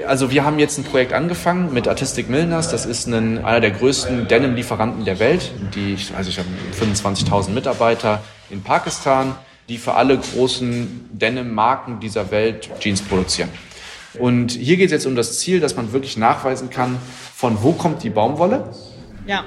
[0.07, 2.71] Also wir haben jetzt ein Projekt angefangen mit Artistic Milliners.
[2.71, 5.51] Das ist ein, einer der größten Denim-Lieferanten der Welt.
[5.75, 6.47] Die, also ich habe
[6.79, 9.35] 25.000 Mitarbeiter in Pakistan,
[9.67, 13.49] die für alle großen Denim-Marken dieser Welt Jeans produzieren.
[14.17, 16.97] Und hier geht es jetzt um das Ziel, dass man wirklich nachweisen kann,
[17.35, 18.71] von wo kommt die Baumwolle.
[19.27, 19.43] Ja.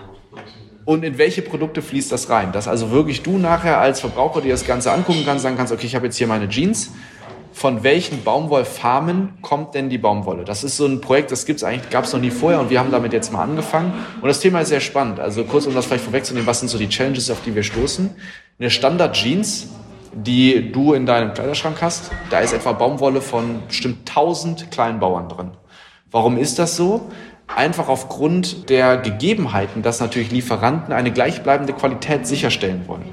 [0.84, 2.52] Und in welche Produkte fließt das rein?
[2.52, 5.86] Dass also wirklich du nachher als Verbraucher dir das Ganze angucken kannst, sagen kannst, okay,
[5.86, 6.92] ich habe jetzt hier meine Jeans.
[7.52, 10.44] Von welchen Baumwollfarmen kommt denn die Baumwolle?
[10.44, 12.80] Das ist so ein Projekt, das gibt's eigentlich, gab es noch nie vorher und wir
[12.80, 13.92] haben damit jetzt mal angefangen.
[14.20, 15.20] Und das Thema ist sehr spannend.
[15.20, 18.10] Also kurz, um das vielleicht vorwegzunehmen, was sind so die Challenges, auf die wir stoßen?
[18.58, 19.68] Eine Standard-Jeans
[20.14, 25.50] die du in deinem Kleiderschrank hast, da ist etwa Baumwolle von bestimmt 1000 Kleinbauern drin.
[26.10, 27.10] Warum ist das so?
[27.46, 33.04] Einfach aufgrund der Gegebenheiten, dass natürlich Lieferanten eine gleichbleibende Qualität sicherstellen wollen.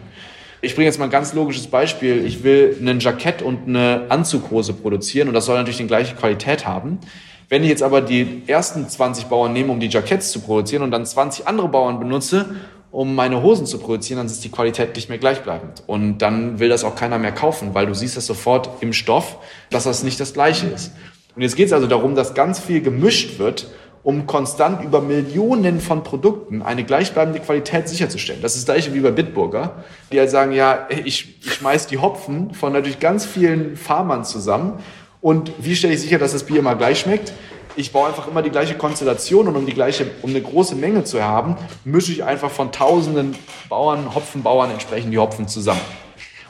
[0.61, 2.25] Ich bringe jetzt mal ein ganz logisches Beispiel.
[2.25, 6.65] Ich will ein Jackett und eine Anzughose produzieren und das soll natürlich die gleiche Qualität
[6.65, 6.99] haben.
[7.47, 10.91] Wenn ich jetzt aber die ersten 20 Bauern nehme, um die Jacketts zu produzieren und
[10.91, 12.55] dann 20 andere Bauern benutze,
[12.91, 15.83] um meine Hosen zu produzieren, dann ist die Qualität nicht mehr gleichbleibend.
[15.87, 19.37] Und dann will das auch keiner mehr kaufen, weil du siehst das sofort im Stoff,
[19.69, 20.91] dass das nicht das Gleiche ist.
[21.35, 23.67] Und jetzt geht es also darum, dass ganz viel gemischt wird,
[24.03, 28.41] um konstant über Millionen von Produkten eine gleichbleibende Qualität sicherzustellen.
[28.41, 31.97] Das ist das gleiche wie bei Bitburger, die halt sagen, ja, ich, ich schmeiß die
[31.97, 34.79] Hopfen von natürlich ganz vielen Farmern zusammen
[35.21, 37.33] und wie stelle ich sicher, dass das Bier immer gleich schmeckt?
[37.79, 41.05] ich baue einfach immer die gleiche Konstellation und um die gleiche, um eine große Menge
[41.05, 43.35] zu haben, mische ich einfach von tausenden
[43.69, 45.79] Bauern, Hopfenbauern entsprechend die Hopfen zusammen.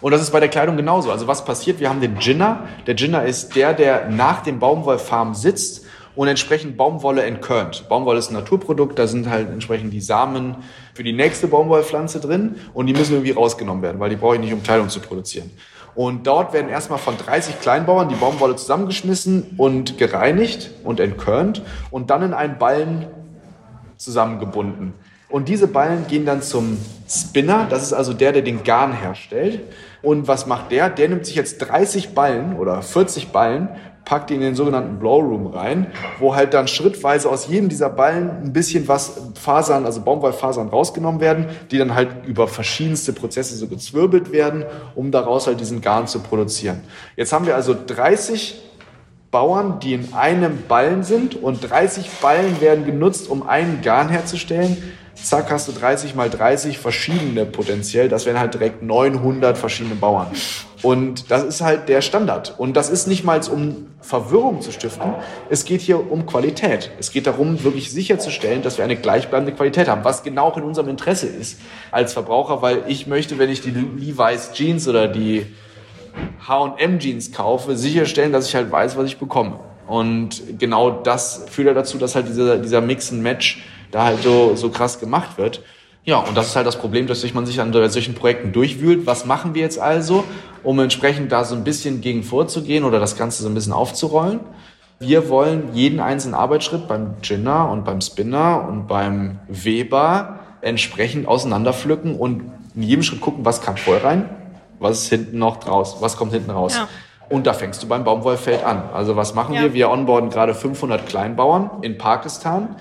[0.02, 1.12] Und das ist bei der Kleidung genauso.
[1.12, 1.80] Also was passiert?
[1.80, 2.68] Wir haben den Ginner.
[2.88, 5.86] Der Ginner ist der, der nach dem Baumwollfarm sitzt
[6.20, 7.88] und entsprechend Baumwolle entkörnt.
[7.88, 10.58] Baumwolle ist ein Naturprodukt, da sind halt entsprechend die Samen
[10.94, 14.42] für die nächste Baumwollpflanze drin und die müssen irgendwie rausgenommen werden, weil die brauche ich
[14.42, 15.50] nicht, um Kleidung zu produzieren.
[15.96, 22.10] Und dort werden erstmal von 30 Kleinbauern die Baumwolle zusammengeschmissen und gereinigt und entkörnt und
[22.10, 23.08] dann in einen Ballen
[23.96, 24.96] zusammengebunden.
[25.30, 29.62] Und diese Ballen gehen dann zum Spinner, das ist also der, der den Garn herstellt.
[30.02, 30.90] Und was macht der?
[30.90, 33.70] Der nimmt sich jetzt 30 Ballen oder 40 Ballen,
[34.10, 35.86] packt die in den sogenannten Blowroom rein,
[36.18, 41.22] wo halt dann schrittweise aus jedem dieser Ballen ein bisschen was Fasern, also Baumwollfasern rausgenommen
[41.22, 46.08] werden, die dann halt über verschiedenste Prozesse so gezwirbelt werden, um daraus halt diesen Garn
[46.08, 46.82] zu produzieren.
[47.18, 48.60] Jetzt haben wir also 30
[49.30, 54.76] Bauern, die in einem Ballen sind und 30 Ballen werden genutzt, um einen Garn herzustellen
[55.24, 58.10] zack, hast du 30 mal 30 verschiedene potenziell.
[58.10, 60.28] Das wären halt direkt 900 verschiedene Bauern.
[60.82, 62.56] Und das ist halt der Standard.
[62.58, 65.14] Und das ist nicht mal um Verwirrung zu stiften.
[65.50, 66.92] Es geht hier um Qualität.
[67.00, 70.64] Es geht darum, wirklich sicherzustellen, dass wir eine gleichbleibende Qualität haben, was genau auch in
[70.64, 71.60] unserem Interesse ist
[71.92, 75.46] als Verbraucher, weil ich möchte, wenn ich die Levi's Jeans oder die
[76.48, 79.60] H&M Jeans kaufe, sicherstellen, dass ich halt weiß, was ich bekomme.
[79.88, 84.24] Und genau das führt ja dazu, dass halt dieser, dieser Mix and Match da halt
[84.24, 85.62] so, so krass gemacht wird.
[86.04, 89.06] Ja, und das ist halt das Problem, dass sich man sich an solchen Projekten durchwühlt.
[89.06, 90.24] Was machen wir jetzt also,
[90.64, 94.40] um entsprechend da so ein bisschen gegen vorzugehen oder das Ganze so ein bisschen aufzurollen?
[95.00, 102.16] Wir wollen jeden einzelnen Arbeitsschritt beim Ginner und beim Spinner und beim Weber entsprechend auseinanderpflücken
[102.16, 104.30] und in jedem Schritt gucken, was kam voll rein,
[104.80, 106.76] was ist hinten noch draus, was kommt hinten raus.
[106.76, 106.88] Ja.
[107.30, 108.90] Und da fängst du beim Baumwollfeld an.
[108.94, 109.62] Also was machen ja.
[109.62, 109.74] wir?
[109.74, 112.76] Wir onboarden gerade 500 Kleinbauern in Pakistan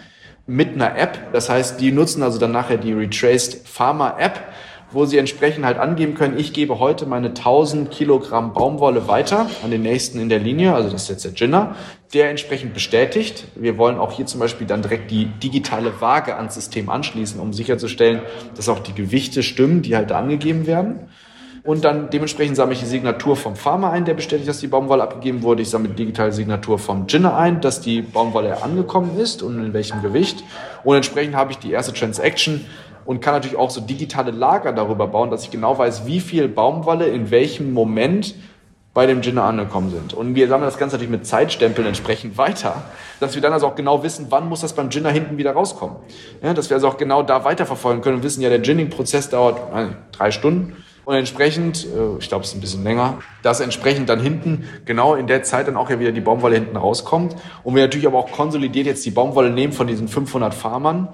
[0.49, 1.33] mit einer App.
[1.33, 4.41] Das heißt, die nutzen also dann nachher die Retraced Pharma App,
[4.91, 9.71] wo sie entsprechend halt angeben können, ich gebe heute meine 1000 Kilogramm Baumwolle weiter an
[9.71, 11.77] den nächsten in der Linie, also das ist jetzt der Ginner,
[12.15, 13.45] der entsprechend bestätigt.
[13.55, 17.53] Wir wollen auch hier zum Beispiel dann direkt die digitale Waage ans System anschließen, um
[17.53, 18.23] sicherzustellen,
[18.57, 21.11] dass auch die Gewichte stimmen, die halt angegeben werden.
[21.63, 25.03] Und dann dementsprechend sammle ich die Signatur vom Farmer ein, der bestätigt, dass die Baumwolle
[25.03, 25.63] abgegeben wurde.
[25.63, 29.73] Ich sammle die digitale Signatur vom Ginner ein, dass die Baumwolle angekommen ist und in
[29.73, 30.45] welchem Gewicht.
[30.85, 32.65] Und entsprechend habe ich die erste Transaction
[33.05, 36.49] und kann natürlich auch so digitale Lager darüber bauen, dass ich genau weiß, wie viel
[36.49, 38.35] Baumwolle in welchem Moment
[38.95, 40.13] bei dem Ginner angekommen sind.
[40.13, 42.83] Und wir sammeln das Ganze natürlich mit Zeitstempeln entsprechend weiter,
[43.21, 45.97] dass wir dann also auch genau wissen, wann muss das beim Ginner hinten wieder rauskommen.
[46.43, 49.61] Ja, dass wir also auch genau da weiterverfolgen können und wissen, ja, der Ginning-Prozess dauert
[50.13, 50.77] drei Stunden
[51.09, 55.15] und entsprechend, äh, ich glaube, es ist ein bisschen länger, dass entsprechend dann hinten genau
[55.15, 57.35] in der Zeit dann auch ja wieder die Baumwolle hinten rauskommt.
[57.65, 61.09] Und wir natürlich aber auch konsolidiert jetzt die Baumwolle nehmen von diesen 500 Farmern,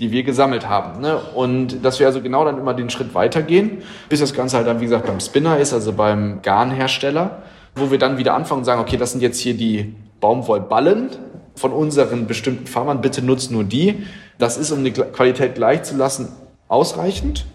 [0.00, 1.00] die wir gesammelt haben.
[1.00, 1.18] Ne?
[1.36, 4.80] Und dass wir also genau dann immer den Schritt weitergehen, bis das Ganze halt dann,
[4.80, 7.44] wie gesagt, beim Spinner ist, also beim Garnhersteller,
[7.76, 11.10] wo wir dann wieder anfangen und sagen, okay, das sind jetzt hier die Baumwollballen
[11.54, 14.04] von unseren bestimmten Farmern, bitte nutzt nur die.
[14.38, 16.30] Das ist, um die Qualität gleich zu lassen,
[16.66, 17.46] ausreichend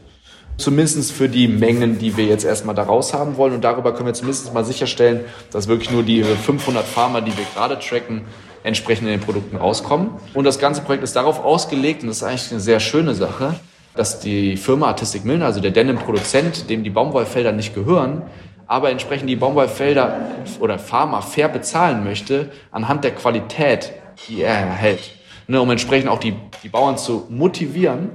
[0.58, 3.54] zumindest für die Mengen, die wir jetzt erstmal da raus haben wollen.
[3.54, 7.46] Und darüber können wir zumindest mal sicherstellen, dass wirklich nur die 500 Farmer, die wir
[7.54, 8.22] gerade tracken,
[8.64, 10.12] entsprechend in den Produkten rauskommen.
[10.34, 13.56] Und das ganze Projekt ist darauf ausgelegt, und das ist eigentlich eine sehr schöne Sache,
[13.96, 18.24] dass die Firma Artistic Milner, also der Denim-Produzent, dem die Baumwollfelder nicht gehören,
[18.68, 20.18] aber entsprechend die Baumwollfelder
[20.62, 23.92] oder Farmer fair bezahlen möchte, anhand der Qualität,
[24.28, 25.12] die er erhält.
[25.48, 28.12] Ne, um entsprechend auch die, die Bauern zu motivieren,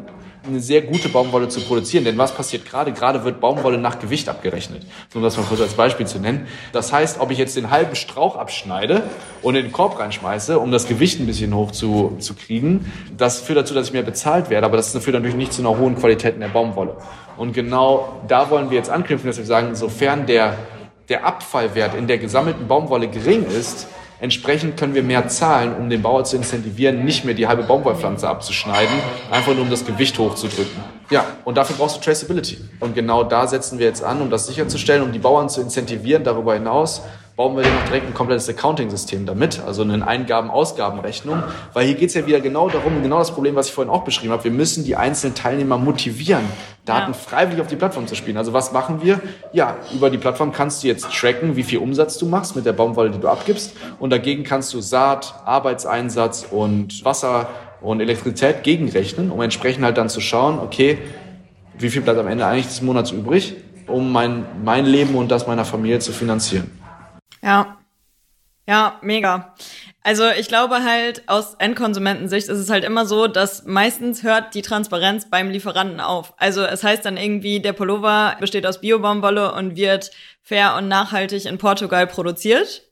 [0.49, 2.05] eine sehr gute Baumwolle zu produzieren.
[2.05, 2.93] Denn was passiert gerade?
[2.93, 4.87] Gerade wird Baumwolle nach Gewicht abgerechnet.
[5.15, 6.47] Um das mal kurz als Beispiel zu nennen.
[6.73, 9.03] Das heißt, ob ich jetzt den halben Strauch abschneide
[9.43, 13.41] und in den Korb reinschmeiße, um das Gewicht ein bisschen hoch zu, zu kriegen, das
[13.41, 14.67] führt dazu, dass ich mehr bezahlt werde.
[14.67, 16.97] Aber das führt natürlich nicht zu einer hohen Qualität in der Baumwolle.
[17.37, 20.57] Und genau da wollen wir jetzt anknüpfen, dass wir sagen, sofern der,
[21.09, 26.01] der Abfallwert in der gesammelten Baumwolle gering ist, Entsprechend können wir mehr zahlen, um den
[26.01, 28.95] Bauer zu incentivieren, nicht mehr die halbe Baumwollpflanze abzuschneiden,
[29.31, 30.83] einfach nur um das Gewicht hochzudrücken.
[31.11, 32.59] Ja, und dafür brauchst du Traceability.
[32.81, 36.25] Und genau da setzen wir jetzt an, um das sicherzustellen, um die Bauern zu incentivieren.
[36.25, 37.03] Darüber hinaus
[37.37, 41.43] bauen wir noch direkt ein komplettes Accounting-System damit, also eine Eingaben-Ausgaben-Rechnung,
[41.75, 44.05] weil hier geht es ja wieder genau darum, genau das Problem, was ich vorhin auch
[44.05, 46.45] beschrieben habe, wir müssen die einzelnen Teilnehmer motivieren,
[46.87, 47.19] Daten ja.
[47.19, 48.39] freiwillig auf die Plattform zu spielen.
[48.39, 49.21] Also was machen wir?
[49.53, 52.73] Ja, über die Plattform kannst du jetzt tracken, wie viel Umsatz du machst mit der
[52.73, 57.49] Baumwolle, die du abgibst und dagegen kannst du Saat, Arbeitseinsatz und Wasser
[57.83, 60.97] und Elektrizität gegenrechnen, um entsprechend halt dann zu schauen, okay,
[61.79, 65.47] wie viel bleibt am Ende eigentlich des Monats übrig, um mein, mein Leben und das
[65.47, 66.86] meiner Familie zu finanzieren.
[67.43, 67.79] Ja.
[68.69, 69.55] Ja, mega.
[70.03, 74.63] Also ich glaube halt, aus Endkonsumentensicht ist es halt immer so, dass meistens hört die
[74.63, 76.35] Transparenz beim Lieferanten auf.
[76.37, 80.11] Also es heißt dann irgendwie, der Pullover besteht aus Biobaumwolle und wird
[80.43, 82.83] fair und nachhaltig in Portugal produziert.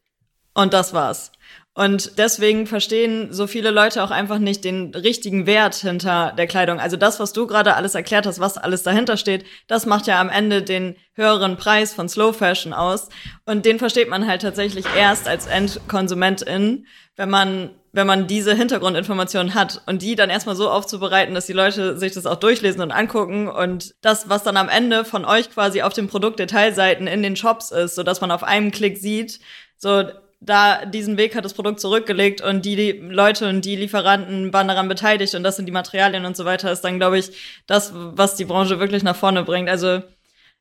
[0.54, 1.32] Und das war's.
[1.76, 6.78] Und deswegen verstehen so viele Leute auch einfach nicht den richtigen Wert hinter der Kleidung.
[6.78, 10.20] Also das, was du gerade alles erklärt hast, was alles dahinter steht, das macht ja
[10.20, 13.08] am Ende den höheren Preis von Slow Fashion aus.
[13.44, 19.54] Und den versteht man halt tatsächlich erst als Endkonsumentin, wenn man wenn man diese Hintergrundinformationen
[19.54, 22.90] hat und die dann erstmal so aufzubereiten, dass die Leute sich das auch durchlesen und
[22.90, 27.36] angucken und das, was dann am Ende von euch quasi auf den Produktdetailseiten in den
[27.36, 29.38] Shops ist, so dass man auf einem Klick sieht,
[29.76, 30.02] so
[30.44, 34.88] da diesen Weg hat das Produkt zurückgelegt und die, Leute und die Lieferanten waren daran
[34.88, 37.30] beteiligt und das sind die Materialien und so weiter, ist dann, glaube ich,
[37.66, 39.68] das, was die Branche wirklich nach vorne bringt.
[39.68, 40.02] Also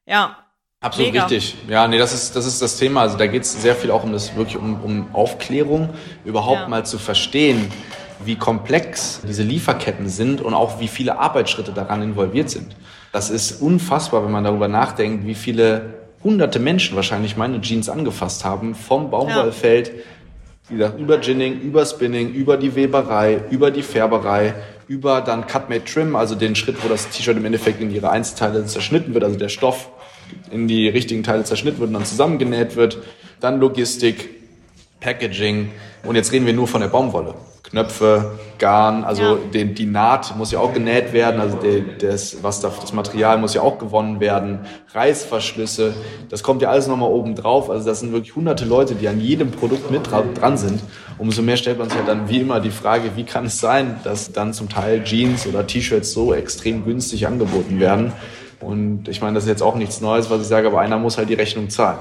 [0.06, 0.38] ja,
[0.84, 1.26] Absolut Mega.
[1.26, 1.56] richtig.
[1.69, 3.02] Ja, nee, das ist, das ist das Thema.
[3.02, 5.89] Also da geht es sehr viel auch um das wirklich um, um Aufklärung,
[6.26, 6.67] überhaupt ja.
[6.67, 7.72] mal zu verstehen,
[8.26, 12.76] wie komplex diese Lieferketten sind und auch wie viele Arbeitsschritte daran involviert sind.
[13.13, 18.45] Das ist unfassbar, wenn man darüber nachdenkt, wie viele hunderte Menschen wahrscheinlich meine Jeans angefasst
[18.45, 19.93] haben, vom Baumwollfeld, ja.
[20.69, 24.53] wie gesagt, über Ginning, über Spinning, über die Weberei, über die Färberei,
[24.88, 28.65] über dann Cut-Made Trim, also den Schritt, wo das T-Shirt im Endeffekt in ihre Einzelteile
[28.65, 29.89] zerschnitten wird, also der Stoff
[30.51, 32.99] in die richtigen Teile zerschnitten wird und dann zusammengenäht wird.
[33.39, 34.29] Dann Logistik,
[34.99, 35.71] Packaging
[36.03, 37.36] und jetzt reden wir nur von der Baumwolle.
[37.73, 39.38] Knöpfe, Garn, also ja.
[39.51, 43.39] die, die Naht muss ja auch genäht werden, also die, das, was da, das Material
[43.39, 44.59] muss ja auch gewonnen werden,
[44.93, 45.95] Reißverschlüsse,
[46.29, 47.71] das kommt ja alles nochmal oben drauf.
[47.71, 50.81] Also das sind wirklich hunderte Leute, die an jedem Produkt mit dran sind.
[51.17, 53.99] Umso mehr stellt man sich halt dann wie immer die Frage, wie kann es sein,
[54.03, 58.13] dass dann zum Teil Jeans oder T-Shirts so extrem günstig angeboten werden.
[58.59, 61.17] Und ich meine, das ist jetzt auch nichts Neues, was ich sage, aber einer muss
[61.17, 61.97] halt die Rechnung zahlen.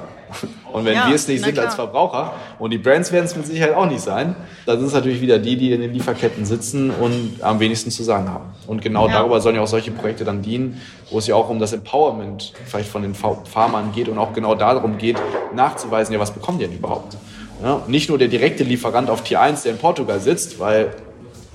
[0.73, 1.67] Und wenn ja, wir es nicht sind klar.
[1.67, 4.35] als Verbraucher und die Brands werden es mit Sicherheit auch nicht sein,
[4.67, 8.03] dann sind es natürlich wieder die, die in den Lieferketten sitzen und am wenigsten zu
[8.03, 8.45] sagen haben.
[8.67, 9.15] Und genau ja.
[9.15, 12.53] darüber sollen ja auch solche Projekte dann dienen, wo es ja auch um das Empowerment
[12.65, 15.17] vielleicht von den Farmern geht und auch genau darum geht,
[15.55, 17.17] nachzuweisen, ja, was bekommt ihr denn überhaupt?
[17.63, 20.95] Ja, nicht nur der direkte Lieferant auf Tier 1, der in Portugal sitzt, weil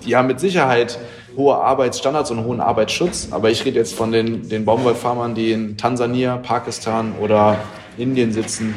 [0.06, 1.00] die haben mit Sicherheit
[1.36, 3.30] hohe Arbeitsstandards und hohen Arbeitsschutz.
[3.32, 7.58] Aber ich rede jetzt von den, den Baumwollfarmern, die in Tansania, Pakistan oder
[7.98, 8.74] Indien sitzen,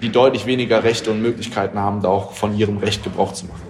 [0.00, 3.62] die deutlich weniger Rechte und Möglichkeiten haben, da auch von ihrem Recht Gebrauch zu machen.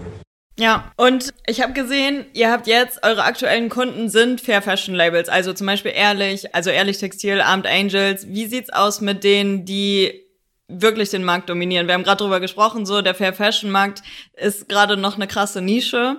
[0.58, 5.28] Ja, und ich habe gesehen, ihr habt jetzt, eure aktuellen Kunden sind Fair Fashion Labels,
[5.28, 8.28] also zum Beispiel Ehrlich, also Ehrlich Textil, Armed Angels.
[8.28, 10.26] Wie sieht's aus mit denen, die
[10.68, 11.86] wirklich den Markt dominieren?
[11.86, 14.02] Wir haben gerade drüber gesprochen, so der Fair Fashion Markt
[14.34, 16.18] ist gerade noch eine krasse Nische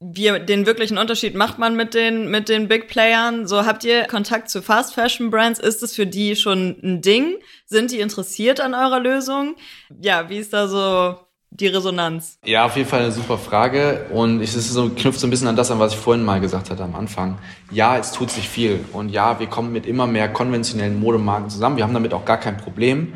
[0.00, 3.46] wie den wirklichen Unterschied macht man mit den, mit den Big Playern?
[3.46, 5.60] So habt ihr Kontakt zu Fast Fashion Brands?
[5.60, 7.34] Ist es für die schon ein Ding?
[7.66, 9.56] Sind die interessiert an eurer Lösung?
[10.00, 11.16] Ja, wie ist da so
[11.50, 12.38] die Resonanz?
[12.46, 14.06] Ja, auf jeden Fall eine super Frage.
[14.10, 16.40] Und es ist so, knüpft so ein bisschen an das an, was ich vorhin mal
[16.40, 17.38] gesagt hatte am Anfang.
[17.70, 18.82] Ja, es tut sich viel.
[18.94, 21.76] Und ja, wir kommen mit immer mehr konventionellen Modemarken zusammen.
[21.76, 23.14] Wir haben damit auch gar kein Problem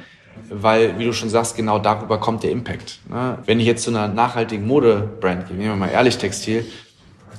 [0.51, 3.01] weil, wie du schon sagst, genau darüber kommt der Impact.
[3.09, 3.39] Ne?
[3.47, 6.65] Wenn ich jetzt zu einer nachhaltigen Modebrand gehe, nehmen wir mal ehrlich Textil,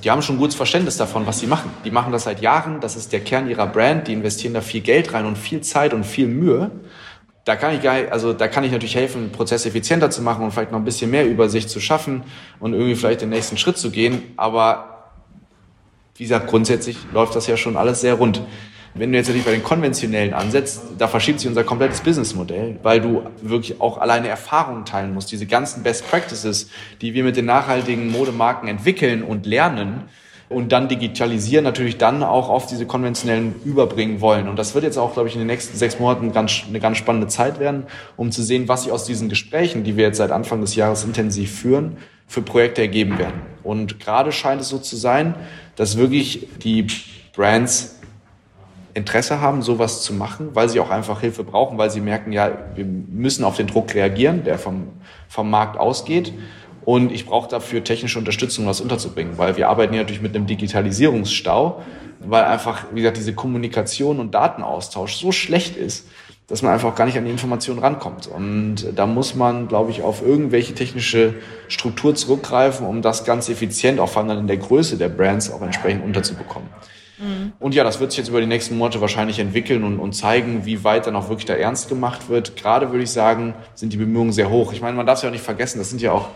[0.04, 1.70] die haben schon ein gutes Verständnis davon, was sie machen.
[1.84, 4.82] Die machen das seit Jahren, das ist der Kern ihrer Brand, die investieren da viel
[4.82, 6.70] Geld rein und viel Zeit und viel Mühe.
[7.44, 10.72] Da kann ich also da kann ich natürlich helfen, Prozesse effizienter zu machen und vielleicht
[10.72, 12.24] noch ein bisschen mehr Übersicht zu schaffen
[12.58, 14.22] und irgendwie vielleicht den nächsten Schritt zu gehen.
[14.36, 15.12] Aber
[16.16, 18.42] wie gesagt, grundsätzlich läuft das ja schon alles sehr rund.
[18.98, 23.00] Wenn du jetzt natürlich bei den konventionellen ansetzt, da verschiebt sich unser komplettes Businessmodell, weil
[23.00, 25.30] du wirklich auch alleine Erfahrungen teilen musst.
[25.30, 26.70] Diese ganzen Best Practices,
[27.02, 30.04] die wir mit den nachhaltigen Modemarken entwickeln und lernen
[30.48, 34.48] und dann digitalisieren, natürlich dann auch auf diese konventionellen überbringen wollen.
[34.48, 36.96] Und das wird jetzt auch, glaube ich, in den nächsten sechs Monaten ganz, eine ganz
[36.96, 37.84] spannende Zeit werden,
[38.16, 41.04] um zu sehen, was sich aus diesen Gesprächen, die wir jetzt seit Anfang des Jahres
[41.04, 43.40] intensiv führen, für Projekte ergeben werden.
[43.62, 45.34] Und gerade scheint es so zu sein,
[45.76, 46.86] dass wirklich die
[47.34, 47.95] Brands
[48.96, 52.50] Interesse haben, sowas zu machen, weil sie auch einfach Hilfe brauchen, weil sie merken, ja,
[52.74, 54.88] wir müssen auf den Druck reagieren, der vom,
[55.28, 56.32] vom Markt ausgeht.
[56.86, 60.34] Und ich brauche dafür technische Unterstützung, um das unterzubringen, weil wir arbeiten ja natürlich mit
[60.34, 61.82] einem Digitalisierungsstau,
[62.20, 66.08] weil einfach, wie gesagt, diese Kommunikation und Datenaustausch so schlecht ist,
[66.46, 68.28] dass man einfach gar nicht an die Informationen rankommt.
[68.28, 71.34] Und da muss man, glaube ich, auf irgendwelche technische
[71.68, 75.60] Struktur zurückgreifen, um das ganz effizient, auch vor allem in der Größe der Brands, auch
[75.60, 76.68] entsprechend unterzubekommen.
[77.58, 80.66] Und ja, das wird sich jetzt über die nächsten Monate wahrscheinlich entwickeln und, und zeigen,
[80.66, 82.56] wie weit dann auch wirklich da ernst gemacht wird.
[82.56, 84.72] Gerade würde ich sagen, sind die Bemühungen sehr hoch.
[84.72, 86.28] Ich meine, man darf es ja auch nicht vergessen, das sind ja auch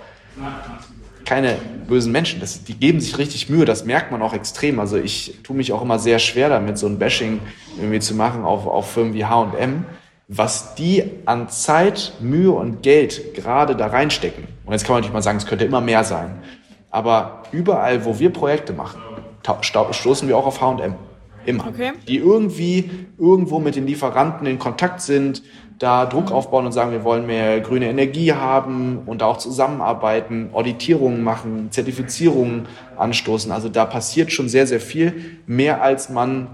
[1.26, 2.40] keine bösen Menschen.
[2.40, 4.80] Das, die geben sich richtig Mühe, das merkt man auch extrem.
[4.80, 7.40] Also ich tue mich auch immer sehr schwer damit, so ein Bashing
[7.76, 9.84] irgendwie zu machen auf, auf Firmen wie H&M,
[10.28, 14.44] was die an Zeit, Mühe und Geld gerade da reinstecken.
[14.64, 16.40] Und jetzt kann man natürlich mal sagen, es könnte immer mehr sein.
[16.90, 19.00] Aber überall, wo wir Projekte machen,
[19.90, 20.94] stoßen wir auch auf H&M.
[21.46, 21.68] Immer.
[21.68, 21.92] Okay.
[22.06, 25.42] Die irgendwie irgendwo mit den Lieferanten in Kontakt sind,
[25.78, 30.50] da Druck aufbauen und sagen, wir wollen mehr grüne Energie haben und da auch zusammenarbeiten,
[30.52, 32.66] Auditierungen machen, Zertifizierungen
[32.98, 33.50] anstoßen.
[33.50, 36.48] Also da passiert schon sehr, sehr viel, mehr als man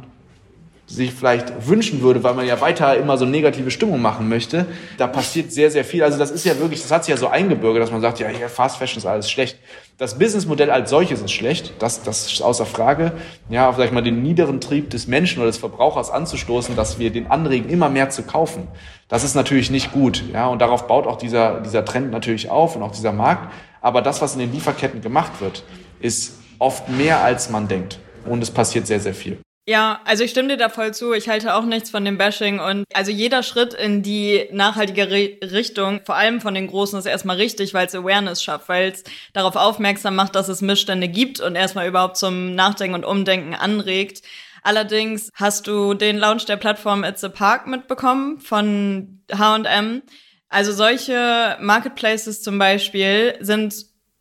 [0.87, 4.67] sich vielleicht wünschen würde, weil man ja weiter immer so negative Stimmung machen möchte.
[4.99, 6.05] Da passiert sehr, sehr viel.
[6.05, 8.29] Also das ist ja wirklich, das hat sich ja so eingebürgert, dass man sagt, ja,
[8.49, 9.59] Fast Fashion ist alles schlecht.
[9.99, 13.13] Das Businessmodell als solches ist schlecht, das, das ist außer Frage.
[13.49, 17.29] Ja, ich mal, den niederen Trieb des Menschen oder des Verbrauchers anzustoßen, dass wir den
[17.29, 18.69] anregen, immer mehr zu kaufen.
[19.09, 20.23] Das ist natürlich nicht gut.
[20.33, 23.53] Ja, und darauf baut auch dieser, dieser Trend natürlich auf und auch dieser Markt.
[23.81, 25.65] Aber das, was in den Lieferketten gemacht wird,
[26.01, 27.99] ist oft mehr, als man denkt.
[28.25, 29.39] Und es passiert sehr, sehr viel.
[29.69, 31.13] Ja, also ich stimme dir da voll zu.
[31.13, 36.03] Ich halte auch nichts von dem Bashing und also jeder Schritt in die nachhaltige Richtung,
[36.05, 39.03] vor allem von den Großen, ist erstmal richtig, weil es Awareness schafft, weil es
[39.33, 44.23] darauf aufmerksam macht, dass es Missstände gibt und erstmal überhaupt zum Nachdenken und Umdenken anregt.
[44.63, 50.03] Allerdings hast du den Launch der Plattform It's a Park mitbekommen von H&M.
[50.49, 53.75] Also solche Marketplaces zum Beispiel sind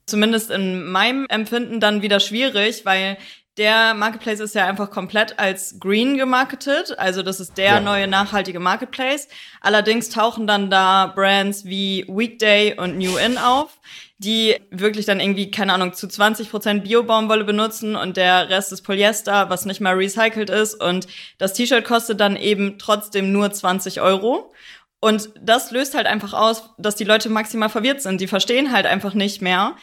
[0.07, 3.17] zumindest in meinem Empfinden dann wieder schwierig, weil
[3.57, 6.97] der Marketplace ist ja einfach komplett als green gemarketet.
[6.99, 7.79] Also das ist der ja.
[7.79, 9.29] neue nachhaltige Marketplace.
[9.61, 13.79] Allerdings tauchen dann da Brands wie Weekday und New In auf,
[14.17, 18.81] die wirklich dann irgendwie, keine Ahnung, zu 20 Prozent Bio-Baumwolle benutzen und der Rest ist
[18.81, 20.75] Polyester, was nicht mal recycelt ist.
[20.75, 24.53] Und das T-Shirt kostet dann eben trotzdem nur 20 Euro.
[24.99, 28.19] Und das löst halt einfach aus, dass die Leute maximal verwirrt sind.
[28.19, 29.75] Die verstehen halt einfach nicht mehr,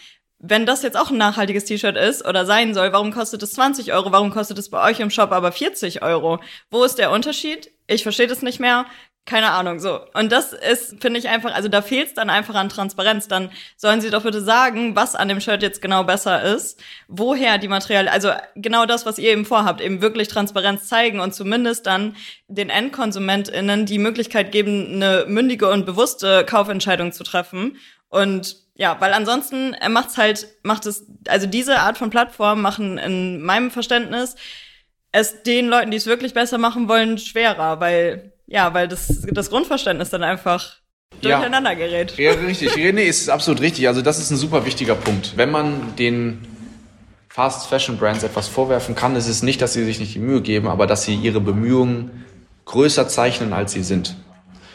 [0.42, 3.92] wenn das jetzt auch ein nachhaltiges T-Shirt ist oder sein soll, warum kostet es 20
[3.92, 4.10] Euro?
[4.10, 6.40] Warum kostet es bei euch im Shop aber 40 Euro?
[6.68, 7.70] Wo ist der Unterschied?
[7.86, 8.84] Ich verstehe das nicht mehr.
[9.24, 10.00] Keine Ahnung, so.
[10.14, 13.28] Und das ist, finde ich einfach, also da fehlt es dann einfach an Transparenz.
[13.28, 17.58] Dann sollen sie doch bitte sagen, was an dem Shirt jetzt genau besser ist, woher
[17.58, 21.86] die Materialien, also genau das, was ihr eben vorhabt, eben wirklich Transparenz zeigen und zumindest
[21.86, 22.16] dann
[22.48, 27.76] den EndkonsumentInnen die Möglichkeit geben, eine mündige und bewusste Kaufentscheidung zu treffen.
[28.08, 32.98] Und ja, weil ansonsten er macht's halt, macht es, also diese Art von Plattform machen
[32.98, 34.36] in meinem Verständnis
[35.12, 39.50] es den Leuten, die es wirklich besser machen wollen, schwerer, weil, ja, weil das, das
[39.50, 40.76] Grundverständnis dann einfach
[41.20, 42.16] durcheinander gerät.
[42.16, 42.74] Ja, richtig.
[42.76, 43.86] nee, ist absolut richtig.
[43.88, 45.36] Also das ist ein super wichtiger Punkt.
[45.36, 46.40] Wenn man den
[47.28, 50.40] Fast Fashion Brands etwas vorwerfen kann, ist es nicht, dass sie sich nicht die Mühe
[50.40, 52.24] geben, aber dass sie ihre Bemühungen
[52.64, 54.16] größer zeichnen, als sie sind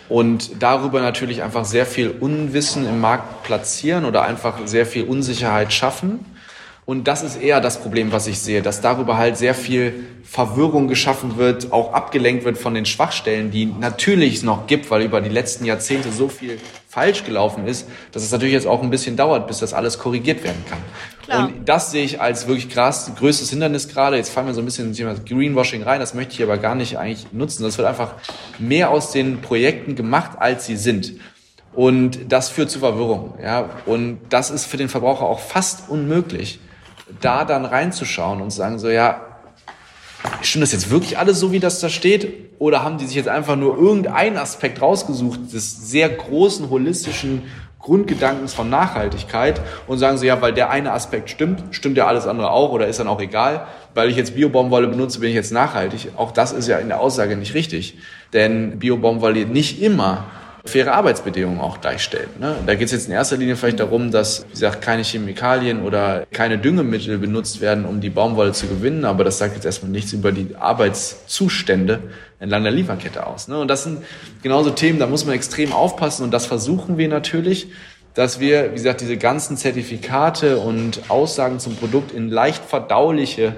[0.09, 5.73] und darüber natürlich einfach sehr viel Unwissen im Markt platzieren oder einfach sehr viel Unsicherheit
[5.73, 6.25] schaffen.
[6.87, 10.87] Und das ist eher das Problem, was ich sehe, dass darüber halt sehr viel Verwirrung
[10.87, 15.19] geschaffen wird, auch abgelenkt wird von den Schwachstellen, die natürlich es noch gibt, weil über
[15.19, 19.17] die letzten Jahrzehnte so viel falsch gelaufen ist, dass es natürlich jetzt auch ein bisschen
[19.17, 20.77] dauert, bis das alles korrigiert werden kann.
[21.25, 21.47] Klar.
[21.49, 24.15] Und das sehe ich als wirklich krass größtes Hindernis gerade.
[24.15, 26.75] Jetzt fallen wir so ein bisschen ins Thema Greenwashing rein, das möchte ich aber gar
[26.75, 27.63] nicht eigentlich nutzen.
[27.63, 28.13] Das wird einfach
[28.59, 31.15] mehr aus den Projekten gemacht, als sie sind.
[31.73, 33.33] Und das führt zu Verwirrung.
[33.43, 33.71] Ja?
[33.85, 36.61] Und das ist für den Verbraucher auch fast unmöglich
[37.21, 39.21] da dann reinzuschauen und zu sagen so, ja,
[40.41, 42.47] stimmt das jetzt wirklich alles so, wie das da steht?
[42.59, 47.43] Oder haben die sich jetzt einfach nur irgendeinen Aspekt rausgesucht des sehr großen holistischen
[47.79, 52.27] Grundgedankens von Nachhaltigkeit und sagen so, ja, weil der eine Aspekt stimmt, stimmt ja alles
[52.27, 53.67] andere auch oder ist dann auch egal.
[53.93, 56.11] Weil ich jetzt Biobaumwolle benutze, bin ich jetzt nachhaltig.
[56.17, 57.97] Auch das ist ja in der Aussage nicht richtig.
[58.33, 60.25] Denn Biobaumwolle nicht immer
[60.67, 62.29] faire Arbeitsbedingungen auch gleichstellen.
[62.39, 62.55] Ne?
[62.65, 66.25] Da geht es jetzt in erster Linie vielleicht darum, dass, wie gesagt, keine Chemikalien oder
[66.31, 70.13] keine Düngemittel benutzt werden, um die Baumwolle zu gewinnen, aber das sagt jetzt erstmal nichts
[70.13, 71.99] über die Arbeitszustände
[72.39, 73.47] entlang der Lieferkette aus.
[73.47, 73.59] Ne?
[73.59, 74.03] Und das sind
[74.43, 77.67] genauso Themen, da muss man extrem aufpassen und das versuchen wir natürlich,
[78.13, 83.55] dass wir, wie gesagt, diese ganzen Zertifikate und Aussagen zum Produkt in leicht verdauliche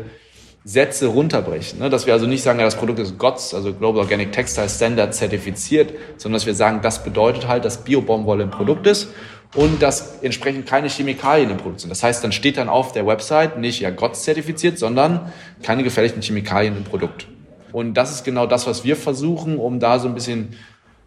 [0.63, 1.79] Sätze runterbrechen.
[1.79, 1.89] Ne?
[1.89, 5.13] Dass wir also nicht sagen, ja, das Produkt ist GOTS, also Global Organic Textile Standard
[5.15, 9.09] zertifiziert, sondern dass wir sagen, das bedeutet halt, dass Biobaumwolle ein Produkt ist
[9.55, 11.89] und dass entsprechend keine Chemikalien im Produkt sind.
[11.89, 15.31] Das heißt, dann steht dann auf der Website nicht ja GOTS zertifiziert, sondern
[15.63, 17.27] keine gefährlichen Chemikalien im Produkt.
[17.71, 20.55] Und das ist genau das, was wir versuchen, um da so ein bisschen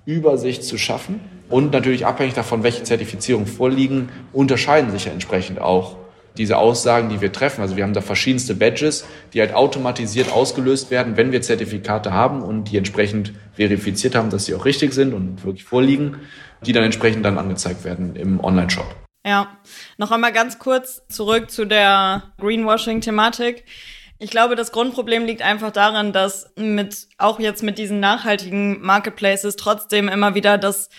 [0.07, 1.21] Übersicht zu schaffen.
[1.49, 5.97] Und natürlich abhängig davon, welche Zertifizierungen vorliegen, unterscheiden sich ja entsprechend auch
[6.37, 7.61] diese Aussagen, die wir treffen.
[7.61, 12.43] Also wir haben da verschiedenste Badges, die halt automatisiert ausgelöst werden, wenn wir Zertifikate haben
[12.43, 16.21] und die entsprechend verifiziert haben, dass sie auch richtig sind und wirklich vorliegen,
[16.65, 18.95] die dann entsprechend dann angezeigt werden im Online-Shop.
[19.25, 19.57] Ja,
[19.99, 23.65] noch einmal ganz kurz zurück zu der Greenwashing-Thematik.
[24.19, 29.57] Ich glaube, das Grundproblem liegt einfach daran, dass mit, auch jetzt mit diesen nachhaltigen Marketplaces
[29.57, 30.91] trotzdem immer wieder das,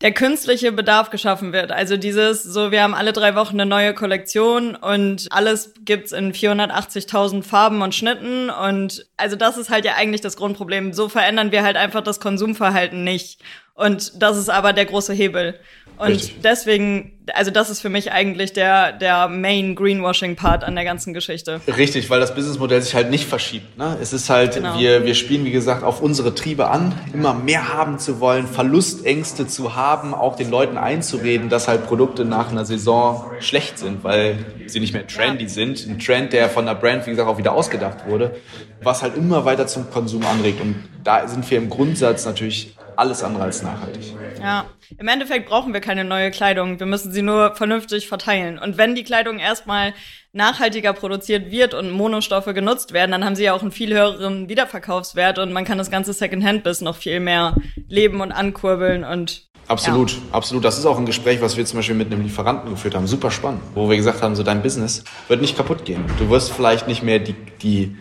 [0.00, 1.72] der künstliche Bedarf geschaffen wird.
[1.72, 6.32] Also dieses, so, wir haben alle drei Wochen eine neue Kollektion und alles gibt's in
[6.32, 10.92] 480.000 Farben und Schnitten und also das ist halt ja eigentlich das Grundproblem.
[10.92, 13.40] So verändern wir halt einfach das Konsumverhalten nicht.
[13.78, 15.54] Und das ist aber der große Hebel.
[15.98, 16.40] Und Richtig.
[16.42, 21.60] deswegen, also das ist für mich eigentlich der, der Main Greenwashing-Part an der ganzen Geschichte.
[21.76, 23.78] Richtig, weil das Businessmodell sich halt nicht verschiebt.
[23.78, 23.96] Ne?
[24.00, 24.78] Es ist halt, genau.
[24.78, 29.46] wir, wir spielen, wie gesagt, auf unsere Triebe an, immer mehr haben zu wollen, Verlustängste
[29.46, 34.38] zu haben, auch den Leuten einzureden, dass halt Produkte nach einer Saison schlecht sind, weil
[34.66, 35.48] sie nicht mehr trendy ja.
[35.48, 35.86] sind.
[35.88, 38.36] Ein Trend, der von der Brand, wie gesagt, auch wieder ausgedacht wurde,
[38.82, 40.60] was halt immer weiter zum Konsum anregt.
[40.60, 44.14] Und da sind wir im Grundsatz natürlich alles andere als nachhaltig.
[44.40, 44.66] Ja,
[44.98, 46.80] im Endeffekt brauchen wir keine neue Kleidung.
[46.80, 48.58] Wir müssen sie nur vernünftig verteilen.
[48.58, 49.94] Und wenn die Kleidung erstmal
[50.32, 54.48] nachhaltiger produziert wird und Monostoffe genutzt werden, dann haben sie ja auch einen viel höheren
[54.48, 57.56] Wiederverkaufswert und man kann das ganze Secondhand-Biss noch viel mehr
[57.88, 60.18] leben und ankurbeln und Absolut, ja.
[60.32, 60.64] absolut.
[60.64, 63.06] Das ist auch ein Gespräch, was wir zum Beispiel mit einem Lieferanten geführt haben.
[63.06, 63.60] Super spannend.
[63.74, 66.02] Wo wir gesagt haben, so dein Business wird nicht kaputt gehen.
[66.18, 67.94] Du wirst vielleicht nicht mehr die, die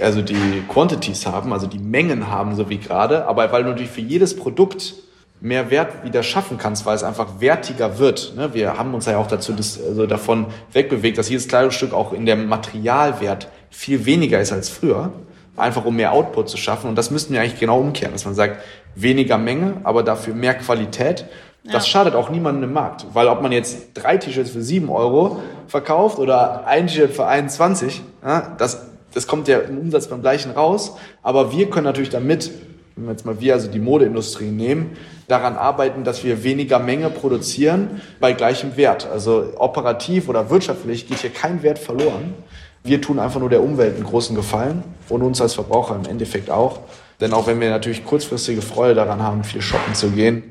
[0.00, 3.90] also die Quantities haben, also die Mengen haben, so wie gerade, aber weil du natürlich
[3.90, 4.94] für jedes Produkt
[5.40, 8.34] mehr Wert wieder schaffen kannst, weil es einfach wertiger wird.
[8.34, 8.54] Ne?
[8.54, 12.24] Wir haben uns ja auch dazu das, also davon wegbewegt, dass jedes Kleidungsstück auch in
[12.24, 15.12] der Materialwert viel weniger ist als früher,
[15.56, 16.88] einfach um mehr Output zu schaffen.
[16.88, 18.62] Und das müssten wir eigentlich genau umkehren, dass man sagt,
[18.94, 21.26] weniger Menge, aber dafür mehr Qualität.
[21.64, 21.90] Das ja.
[21.92, 26.18] schadet auch niemandem im Markt, weil ob man jetzt drei T-Shirts für sieben Euro verkauft
[26.18, 30.96] oder ein T-Shirt für 21, ja, das das kommt ja im Umsatz beim gleichen raus,
[31.22, 32.50] aber wir können natürlich damit,
[32.96, 34.96] wenn wir jetzt mal wir, also die Modeindustrie nehmen,
[35.28, 39.08] daran arbeiten, dass wir weniger Menge produzieren bei gleichem Wert.
[39.10, 42.34] Also operativ oder wirtschaftlich geht hier kein Wert verloren.
[42.82, 46.50] Wir tun einfach nur der Umwelt einen großen Gefallen und uns als Verbraucher im Endeffekt
[46.50, 46.80] auch.
[47.20, 50.42] Denn auch wenn wir natürlich kurzfristige Freude daran haben, viel shoppen zu gehen,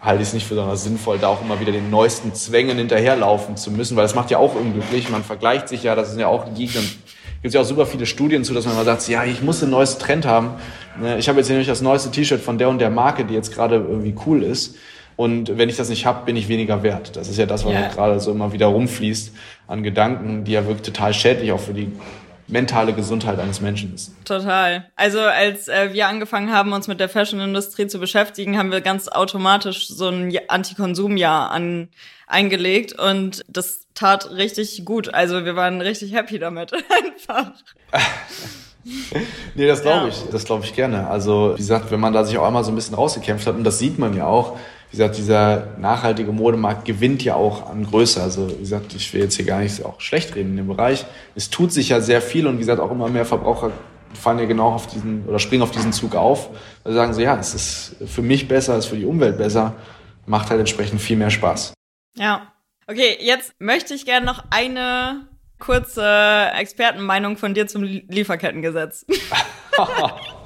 [0.00, 3.56] halte ich es nicht für besonders sinnvoll, da auch immer wieder den neuesten Zwängen hinterherlaufen
[3.56, 5.10] zu müssen, weil das macht ja auch unglücklich.
[5.10, 6.52] Man vergleicht sich ja, das sind ja auch die
[7.42, 9.70] gibt ja auch super viele Studien zu, dass man mal sagt, ja, ich muss ein
[9.70, 10.50] neues Trend haben.
[11.00, 13.54] Ne, ich habe jetzt nämlich das neueste T-Shirt von der und der Marke, die jetzt
[13.54, 14.76] gerade irgendwie cool ist.
[15.16, 17.16] Und wenn ich das nicht habe, bin ich weniger wert.
[17.16, 17.88] Das ist ja das, was yeah.
[17.88, 19.32] gerade so immer wieder rumfließt
[19.66, 21.92] an Gedanken, die ja wirklich total schädlich auch für die
[22.50, 24.12] mentale Gesundheit eines Menschen ist.
[24.24, 24.90] Total.
[24.96, 29.08] Also als äh, wir angefangen haben, uns mit der Fashion-Industrie zu beschäftigen, haben wir ganz
[29.08, 31.88] automatisch so ein Antikonsumjahr an
[32.26, 35.12] eingelegt und das tat richtig gut.
[35.12, 36.72] Also wir waren richtig happy damit
[37.04, 37.52] einfach.
[39.54, 41.08] nee, das glaube ich, das glaube ich gerne.
[41.08, 43.64] Also wie gesagt, wenn man da sich auch einmal so ein bisschen rausgekämpft hat und
[43.64, 44.58] das sieht man ja auch,
[44.90, 48.20] wie gesagt, dieser nachhaltige Modemarkt gewinnt ja auch an Größe.
[48.20, 51.06] Also wie gesagt, ich will jetzt hier gar nicht auch schlecht reden in dem Bereich.
[51.36, 53.70] Es tut sich ja sehr viel und wie gesagt, auch immer mehr Verbraucher
[54.14, 56.50] fallen ja genau auf diesen oder springen auf diesen Zug auf.
[56.82, 59.38] Weil sie sagen so, ja, es ist für mich besser, es ist für die Umwelt
[59.38, 59.74] besser,
[60.26, 61.72] macht halt entsprechend viel mehr Spaß.
[62.16, 62.52] Ja.
[62.88, 65.28] Okay, jetzt möchte ich gerne noch eine
[65.60, 69.06] kurze Expertenmeinung von dir zum Lieferkettengesetz.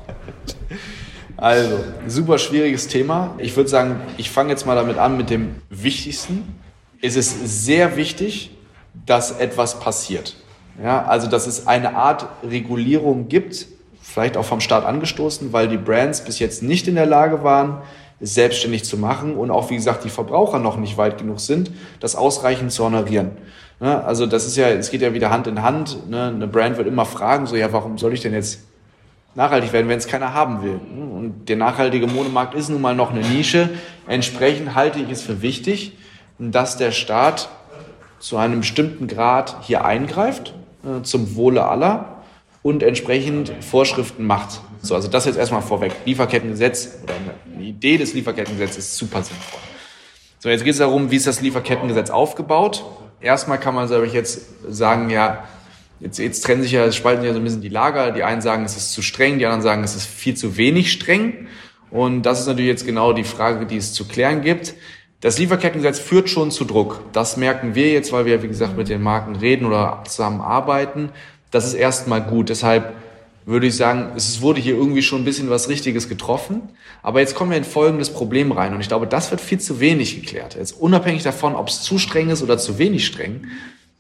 [1.45, 3.34] Also, super schwieriges Thema.
[3.36, 6.55] Ich würde sagen, ich fange jetzt mal damit an mit dem Wichtigsten.
[7.03, 8.57] Es ist sehr wichtig,
[9.05, 10.36] dass etwas passiert.
[10.82, 13.66] Ja, also, dass es eine Art Regulierung gibt,
[14.01, 17.82] vielleicht auch vom Staat angestoßen, weil die Brands bis jetzt nicht in der Lage waren,
[18.20, 21.70] es selbstständig zu machen und auch, wie gesagt, die Verbraucher noch nicht weit genug sind,
[22.01, 23.32] das ausreichend zu honorieren.
[23.80, 26.09] Also das ist ja, es geht ja wieder Hand in Hand.
[26.09, 26.28] Ne?
[26.34, 28.61] Eine Brand wird immer fragen, so ja, warum soll ich denn jetzt
[29.35, 30.80] nachhaltig werden, wenn es keiner haben will.
[30.91, 33.70] Und der nachhaltige Modemarkt ist nun mal noch eine Nische.
[34.07, 35.97] Entsprechend halte ich es für wichtig,
[36.39, 37.49] dass der Staat
[38.18, 40.55] zu einem bestimmten Grad hier eingreift,
[40.85, 42.22] äh, zum Wohle aller
[42.62, 44.61] und entsprechend Vorschriften macht.
[44.80, 45.93] So, also das jetzt erstmal vorweg.
[46.05, 47.14] Lieferkettengesetz oder
[47.55, 49.61] eine Idee des Lieferkettengesetzes ist super sinnvoll.
[50.39, 52.85] So, jetzt geht es darum, wie ist das Lieferkettengesetz aufgebaut?
[53.20, 55.45] Erstmal kann man, sage ich jetzt, sagen, ja,
[56.05, 58.11] Jetzt, jetzt trennen sich ja, spalten sich ja so ein bisschen die Lager.
[58.11, 60.92] Die einen sagen, es ist zu streng, die anderen sagen, es ist viel zu wenig
[60.92, 61.46] streng.
[61.90, 64.74] Und das ist natürlich jetzt genau die Frage, die es zu klären gibt.
[65.22, 67.00] Das Lieferkettengesetz führt schon zu Druck.
[67.14, 71.09] Das merken wir jetzt, weil wir, wie gesagt, mit den Marken reden oder zusammenarbeiten.
[71.50, 72.50] Das ist erstmal gut.
[72.50, 72.92] Deshalb
[73.46, 76.68] würde ich sagen, es wurde hier irgendwie schon ein bisschen was Richtiges getroffen.
[77.02, 78.74] Aber jetzt kommen wir in folgendes Problem rein.
[78.74, 80.55] Und ich glaube, das wird viel zu wenig geklärt.
[80.57, 83.46] Jetzt unabhängig davon, ob es zu streng ist oder zu wenig streng,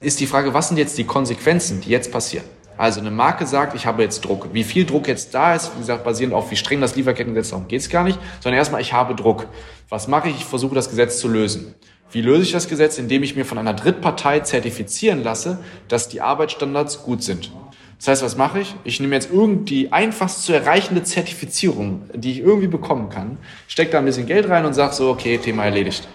[0.04, 2.44] ist die Frage, was sind jetzt die Konsequenzen, die jetzt passieren?
[2.76, 4.48] Also eine Marke sagt, ich habe jetzt Druck.
[4.52, 7.68] Wie viel Druck jetzt da ist, wie gesagt, basierend auf wie streng das Lieferkettengesetz, darum
[7.68, 9.46] geht es gar nicht, sondern erstmal, ich habe Druck.
[9.88, 10.36] Was mache ich?
[10.36, 11.74] Ich versuche das Gesetz zu lösen.
[12.10, 12.98] Wie löse ich das Gesetz?
[12.98, 17.52] Indem ich mir von einer Drittpartei zertifizieren lasse, dass die Arbeitsstandards gut sind.
[17.98, 18.74] Das heißt, was mache ich?
[18.84, 23.38] Ich nehme jetzt irgendwie einfachst zu erreichende Zertifizierung, die ich irgendwie bekommen kann,
[23.68, 26.08] stecke da ein bisschen Geld rein und sage so, okay, Thema erledigt.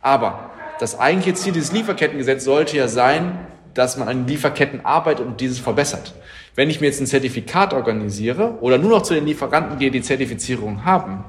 [0.00, 3.38] Aber das eigentliche Ziel dieses Lieferkettengesetzes sollte ja sein,
[3.74, 6.14] dass man an Lieferketten arbeitet und dieses verbessert.
[6.54, 10.00] Wenn ich mir jetzt ein Zertifikat organisiere oder nur noch zu den Lieferanten gehe, die
[10.00, 11.24] Zertifizierung haben,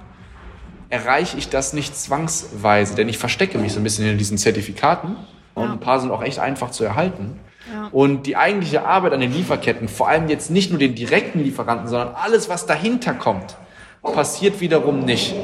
[0.89, 5.17] erreiche ich das nicht zwangsweise, denn ich verstecke mich so ein bisschen in diesen Zertifikaten
[5.53, 7.39] und ein paar sind auch echt einfach zu erhalten.
[7.71, 7.89] Ja.
[7.91, 11.89] Und die eigentliche Arbeit an den Lieferketten, vor allem jetzt nicht nur den direkten Lieferanten,
[11.89, 13.57] sondern alles, was dahinter kommt,
[14.01, 15.35] passiert wiederum nicht.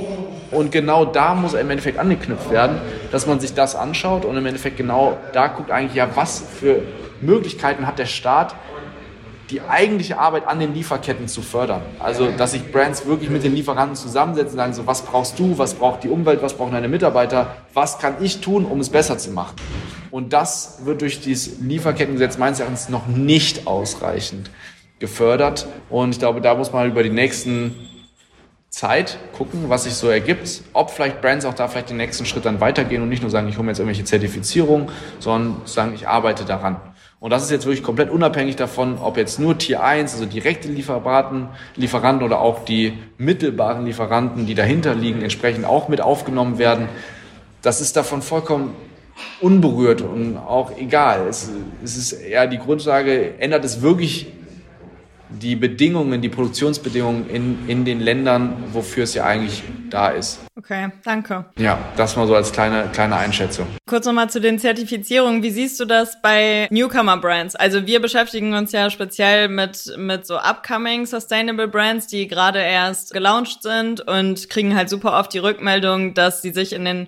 [0.54, 2.78] Und genau da muss im Endeffekt angeknüpft werden,
[3.12, 6.82] dass man sich das anschaut und im Endeffekt genau da guckt eigentlich, ja, was für
[7.22, 8.56] Möglichkeiten hat der Staat,
[9.49, 11.82] die eigentliche Arbeit an den Lieferketten zu fördern.
[11.99, 15.58] Also, dass sich Brands wirklich mit den Lieferanten zusammensetzen und sagen, so, was brauchst du,
[15.58, 19.18] was braucht die Umwelt, was brauchen deine Mitarbeiter, was kann ich tun, um es besser
[19.18, 19.56] zu machen.
[20.12, 24.49] Und das wird durch dieses Lieferkettengesetz meines Erachtens noch nicht ausreichend
[24.99, 25.68] gefördert.
[25.89, 27.76] Und ich glaube, da muss man über die nächsten
[28.74, 32.45] Zeit gucken, was sich so ergibt, ob vielleicht Brands auch da vielleicht den nächsten Schritt
[32.45, 36.07] dann weitergehen und nicht nur sagen, ich hole mir jetzt irgendwelche Zertifizierungen, sondern sagen, ich
[36.07, 36.78] arbeite daran.
[37.19, 40.69] Und das ist jetzt wirklich komplett unabhängig davon, ob jetzt nur Tier 1, also direkte
[40.69, 46.89] Lieferanten, Lieferanten oder auch die mittelbaren Lieferanten, die dahinter liegen, entsprechend auch mit aufgenommen werden.
[47.61, 48.74] Das ist davon vollkommen
[49.39, 51.28] unberührt und auch egal.
[51.30, 51.47] Es,
[51.84, 54.34] es ist eher die Grundlage, ändert es wirklich
[55.42, 60.40] die Bedingungen, die Produktionsbedingungen in, in den Ländern, wofür es ja eigentlich da ist.
[60.56, 61.46] Okay, danke.
[61.58, 63.68] Ja, das mal so als kleine, kleine Einschätzung.
[63.86, 65.44] Kurz nochmal zu den Zertifizierungen.
[65.44, 67.56] Wie siehst du das bei Newcomer-Brands?
[67.56, 73.14] Also wir beschäftigen uns ja speziell mit, mit so upcoming Sustainable Brands, die gerade erst
[73.14, 77.08] gelauncht sind und kriegen halt super oft die Rückmeldung, dass sie sich in den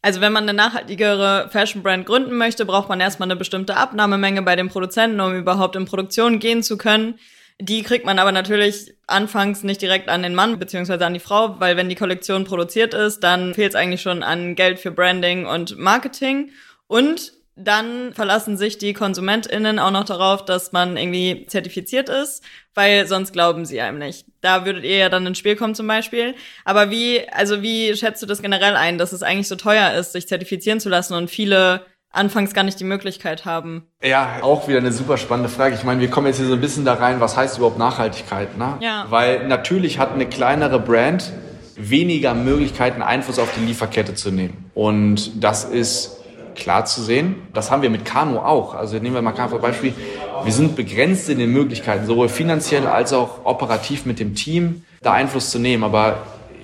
[0.00, 4.42] also wenn man eine nachhaltigere Fashion Brand gründen möchte, braucht man erstmal eine bestimmte Abnahmemenge
[4.42, 7.18] bei den Produzenten, um überhaupt in Produktion gehen zu können.
[7.60, 11.58] Die kriegt man aber natürlich anfangs nicht direkt an den Mann beziehungsweise an die Frau,
[11.58, 15.44] weil wenn die Kollektion produziert ist, dann fehlt es eigentlich schon an Geld für Branding
[15.44, 16.52] und Marketing.
[16.86, 22.44] Und dann verlassen sich die KonsumentInnen auch noch darauf, dass man irgendwie zertifiziert ist,
[22.74, 24.26] weil sonst glauben sie einem nicht.
[24.40, 26.36] Da würdet ihr ja dann ins Spiel kommen zum Beispiel.
[26.64, 30.12] Aber wie, also wie schätzt du das generell ein, dass es eigentlich so teuer ist,
[30.12, 31.84] sich zertifizieren zu lassen und viele
[32.18, 33.84] anfangs gar nicht die Möglichkeit haben?
[34.02, 35.74] Ja, auch wieder eine super spannende Frage.
[35.74, 38.58] Ich meine, wir kommen jetzt hier so ein bisschen da rein, was heißt überhaupt Nachhaltigkeit?
[38.58, 38.74] Ne?
[38.80, 39.06] Ja.
[39.08, 41.32] Weil natürlich hat eine kleinere Brand
[41.76, 44.70] weniger Möglichkeiten, Einfluss auf die Lieferkette zu nehmen.
[44.74, 46.18] Und das ist
[46.56, 47.36] klar zu sehen.
[47.54, 48.74] Das haben wir mit Kano auch.
[48.74, 49.94] Also nehmen wir mal Kano als Beispiel.
[50.42, 55.12] Wir sind begrenzt in den Möglichkeiten, sowohl finanziell als auch operativ mit dem Team, da
[55.12, 55.84] Einfluss zu nehmen.
[55.84, 56.18] Aber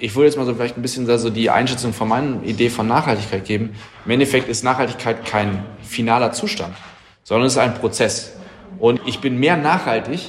[0.04, 2.86] ich würde jetzt mal so vielleicht ein bisschen so die Einschätzung von meiner Idee von
[2.86, 3.74] Nachhaltigkeit geben.
[4.04, 6.74] Im Endeffekt ist Nachhaltigkeit kein finaler Zustand,
[7.22, 8.34] sondern es ist ein Prozess.
[8.78, 10.20] Und ich bin mehr nachhaltig,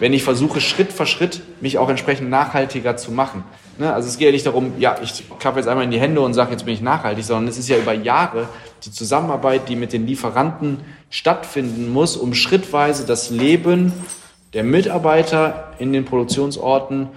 [0.00, 3.42] wenn ich versuche, Schritt für Schritt mich auch entsprechend nachhaltiger zu machen.
[3.78, 3.90] Ne?
[3.90, 6.34] Also es geht ja nicht darum, ja, ich klappe jetzt einmal in die Hände und
[6.34, 8.50] sage, jetzt bin ich nachhaltig, sondern es ist ja über Jahre
[8.84, 13.94] die Zusammenarbeit, die mit den Lieferanten stattfinden muss, um schrittweise das Leben
[14.52, 17.08] der Mitarbeiter in den Produktionsorten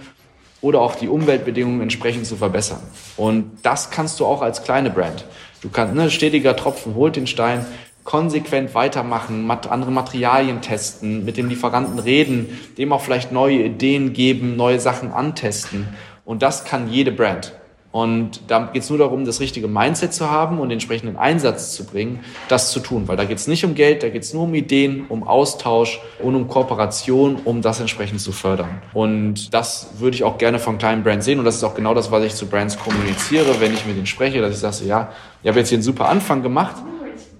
[0.61, 2.81] oder auch die Umweltbedingungen entsprechend zu verbessern.
[3.17, 5.25] Und das kannst du auch als kleine Brand.
[5.61, 7.65] Du kannst, ne, stetiger Tropfen holt den Stein,
[8.03, 14.13] konsequent weitermachen, mat andere Materialien testen, mit dem Lieferanten reden, dem auch vielleicht neue Ideen
[14.13, 15.87] geben, neue Sachen antesten.
[16.23, 17.53] Und das kann jede Brand.
[17.95, 21.71] Und da geht es nur darum, das richtige Mindset zu haben und den entsprechenden Einsatz
[21.71, 22.19] zu bringen,
[22.49, 23.07] das zu tun.
[23.07, 26.01] Weil da geht es nicht um Geld, da geht es nur um Ideen, um Austausch
[26.21, 28.81] und um Kooperation, um das entsprechend zu fördern.
[28.93, 31.39] Und das würde ich auch gerne von kleinen Brands sehen.
[31.39, 34.07] Und das ist auch genau das, was ich zu Brands kommuniziere, wenn ich mit ihnen
[34.07, 36.75] spreche, dass ich sage, ja, ich habe jetzt hier einen super Anfang gemacht,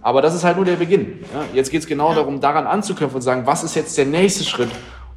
[0.01, 1.19] aber das ist halt nur der Beginn.
[1.33, 4.05] Ja, jetzt geht es genau darum, daran anzuknüpfen und zu sagen, was ist jetzt der
[4.05, 4.69] nächste Schritt,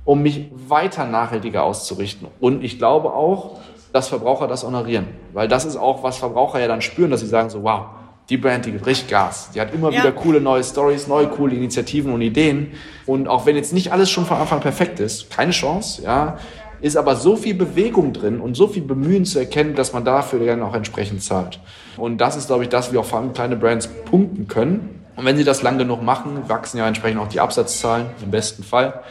[0.05, 2.27] um mich weiter nachhaltiger auszurichten.
[2.41, 3.61] Und ich glaube auch,
[3.93, 5.07] dass Verbraucher das honorieren.
[5.33, 7.87] Weil das ist auch, was Verbraucher ja dann spüren, dass sie sagen so, wow,
[8.29, 9.51] die Brand, die gibt richtig Gas.
[9.55, 10.01] Die hat immer ja.
[10.01, 12.73] wieder coole neue Stories, neue coole Initiativen und Ideen.
[13.07, 16.39] Und auch wenn jetzt nicht alles schon von Anfang perfekt ist, keine Chance, ja,
[16.81, 20.45] ist aber so viel Bewegung drin und so viel Bemühen zu erkennen, dass man dafür
[20.45, 21.59] dann auch entsprechend zahlt.
[21.97, 25.05] Und das ist, glaube ich, das, wie auch vor allem kleine Brands punkten können.
[25.17, 28.63] Und wenn sie das lang genug machen, wachsen ja entsprechend auch die Absatzzahlen, im besten
[28.63, 29.03] Fall,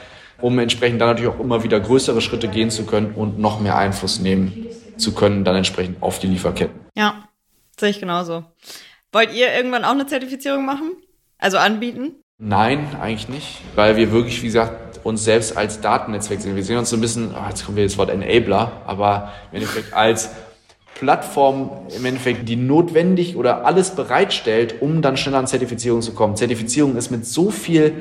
[0.41, 3.77] um entsprechend dann natürlich auch immer wieder größere Schritte gehen zu können und noch mehr
[3.77, 4.67] Einfluss nehmen
[4.97, 6.79] zu können, dann entsprechend auf die Lieferketten.
[6.95, 7.27] Ja,
[7.79, 8.43] sehe ich genauso.
[9.11, 10.93] Wollt ihr irgendwann auch eine Zertifizierung machen?
[11.37, 12.15] Also anbieten?
[12.39, 16.55] Nein, eigentlich nicht, weil wir wirklich, wie gesagt, uns selbst als Datennetzwerk sehen.
[16.55, 19.57] Wir sehen uns so ein bisschen, oh, jetzt kommt wieder das Wort Enabler, aber im
[19.57, 20.31] Endeffekt als
[20.99, 26.35] Plattform im Endeffekt, die notwendig oder alles bereitstellt, um dann schneller an Zertifizierung zu kommen.
[26.35, 27.93] Zertifizierung ist mit so viel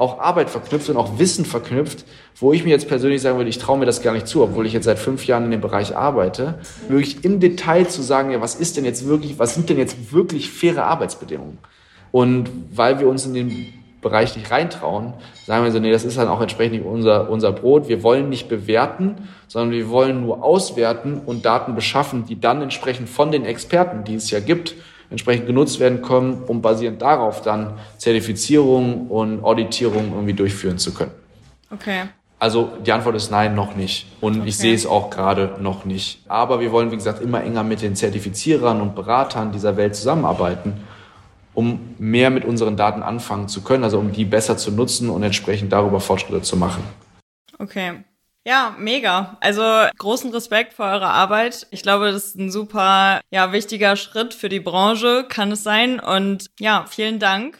[0.00, 3.58] auch Arbeit verknüpft und auch Wissen verknüpft, wo ich mir jetzt persönlich sagen würde, ich
[3.58, 5.94] traue mir das gar nicht zu, obwohl ich jetzt seit fünf Jahren in dem Bereich
[5.94, 9.76] arbeite, wirklich im Detail zu sagen, ja, was ist denn jetzt wirklich, was sind denn
[9.76, 11.58] jetzt wirklich faire Arbeitsbedingungen?
[12.12, 15.12] Und weil wir uns in den Bereich nicht reintrauen,
[15.44, 17.88] sagen wir so, nee, das ist dann auch entsprechend nicht unser, unser Brot.
[17.88, 23.10] Wir wollen nicht bewerten, sondern wir wollen nur auswerten und Daten beschaffen, die dann entsprechend
[23.10, 24.74] von den Experten, die es ja gibt,
[25.10, 31.12] entsprechend genutzt werden können, um basierend darauf dann Zertifizierung und Auditierung irgendwie durchführen zu können.
[31.70, 32.04] Okay.
[32.38, 34.06] Also die Antwort ist nein, noch nicht.
[34.20, 34.48] Und okay.
[34.48, 36.22] ich sehe es auch gerade noch nicht.
[36.26, 40.84] Aber wir wollen, wie gesagt, immer enger mit den Zertifizierern und Beratern dieser Welt zusammenarbeiten
[41.54, 45.22] um mehr mit unseren Daten anfangen zu können, also um die besser zu nutzen und
[45.22, 46.82] entsprechend darüber Fortschritte zu machen.
[47.58, 48.04] Okay.
[48.46, 49.36] Ja, mega.
[49.40, 49.62] Also
[49.98, 51.66] großen Respekt vor eurer Arbeit.
[51.70, 56.00] Ich glaube, das ist ein super, ja, wichtiger Schritt für die Branche, kann es sein.
[56.00, 57.58] Und ja, vielen Dank.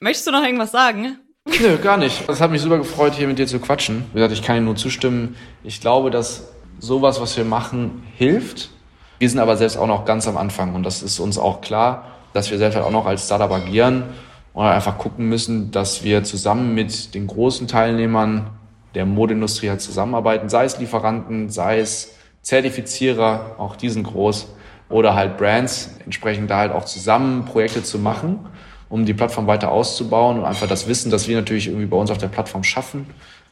[0.00, 1.18] Möchtest du noch irgendwas sagen?
[1.60, 2.26] Nö, gar nicht.
[2.28, 4.06] Es hat mich super gefreut, hier mit dir zu quatschen.
[4.12, 5.36] Wie gesagt, ich kann dir nur zustimmen.
[5.62, 8.70] Ich glaube, dass sowas, was wir machen, hilft.
[9.18, 12.14] Wir sind aber selbst auch noch ganz am Anfang und das ist uns auch klar
[12.34, 14.04] dass wir selbst halt auch noch als Startup agieren
[14.52, 18.50] und einfach gucken müssen, dass wir zusammen mit den großen Teilnehmern
[18.94, 24.48] der Modeindustrie halt zusammenarbeiten, sei es Lieferanten, sei es Zertifizierer, auch die sind groß,
[24.88, 28.46] oder halt Brands, entsprechend da halt auch zusammen Projekte zu machen,
[28.88, 32.10] um die Plattform weiter auszubauen und einfach das Wissen, das wir natürlich irgendwie bei uns
[32.10, 33.06] auf der Plattform schaffen,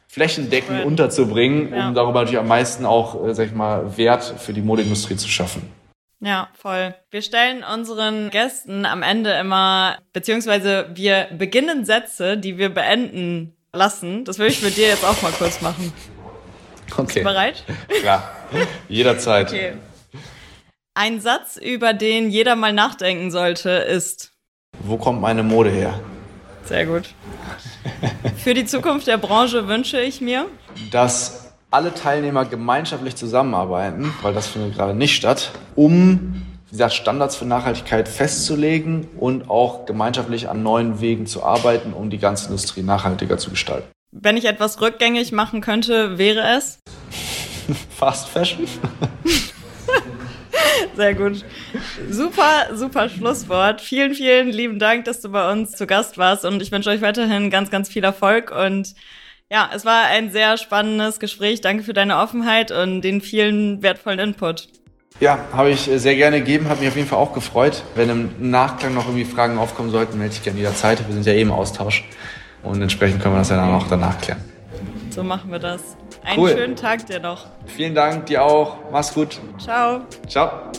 [0.07, 0.85] flächendeckend cool.
[0.85, 1.87] unterzubringen, ja.
[1.87, 5.27] um darüber natürlich am meisten auch, äh, sag ich mal, Wert für die Modeindustrie zu
[5.27, 5.63] schaffen.
[6.19, 6.95] Ja, voll.
[7.11, 14.23] Wir stellen unseren Gästen am Ende immer, beziehungsweise wir beginnen Sätze, die wir beenden lassen.
[14.23, 15.91] Das will ich mit dir jetzt auch mal kurz machen.
[16.91, 17.03] Okay.
[17.05, 17.63] Bist du bereit?
[18.01, 18.31] Klar,
[18.87, 19.47] jederzeit.
[19.47, 19.73] Okay.
[20.93, 24.31] Ein Satz, über den jeder mal nachdenken sollte, ist.
[24.79, 25.99] Wo kommt meine Mode her?
[26.65, 27.15] Sehr gut.
[28.37, 30.45] Für die Zukunft der Branche wünsche ich mir,
[30.91, 36.43] dass alle Teilnehmer gemeinschaftlich zusammenarbeiten, weil das findet gerade nicht statt, um
[36.73, 42.09] wie gesagt, Standards für Nachhaltigkeit festzulegen und auch gemeinschaftlich an neuen Wegen zu arbeiten, um
[42.09, 43.85] die ganze Industrie nachhaltiger zu gestalten.
[44.11, 46.79] Wenn ich etwas rückgängig machen könnte, wäre es?
[47.95, 48.65] Fast Fashion.
[50.95, 51.45] Sehr gut.
[52.09, 53.79] Super, super Schlusswort.
[53.79, 57.01] Vielen, vielen lieben Dank, dass du bei uns zu Gast warst und ich wünsche euch
[57.01, 58.95] weiterhin ganz, ganz viel Erfolg und
[59.51, 61.61] ja, es war ein sehr spannendes Gespräch.
[61.61, 64.69] Danke für deine Offenheit und den vielen wertvollen Input.
[65.19, 67.83] Ja, habe ich sehr gerne gegeben, hat mich auf jeden Fall auch gefreut.
[67.95, 71.05] Wenn im Nachgang noch irgendwie Fragen aufkommen sollten, melde ich gerne jederzeit.
[71.07, 72.03] Wir sind ja eh im Austausch
[72.63, 74.41] und entsprechend können wir das ja dann auch danach klären.
[75.11, 75.81] So machen wir das.
[76.23, 76.49] Einen cool.
[76.49, 77.45] schönen Tag dir noch.
[77.67, 78.77] Vielen Dank, dir auch.
[78.91, 79.39] Mach's gut.
[79.59, 80.01] Ciao.
[80.27, 80.71] Ciao.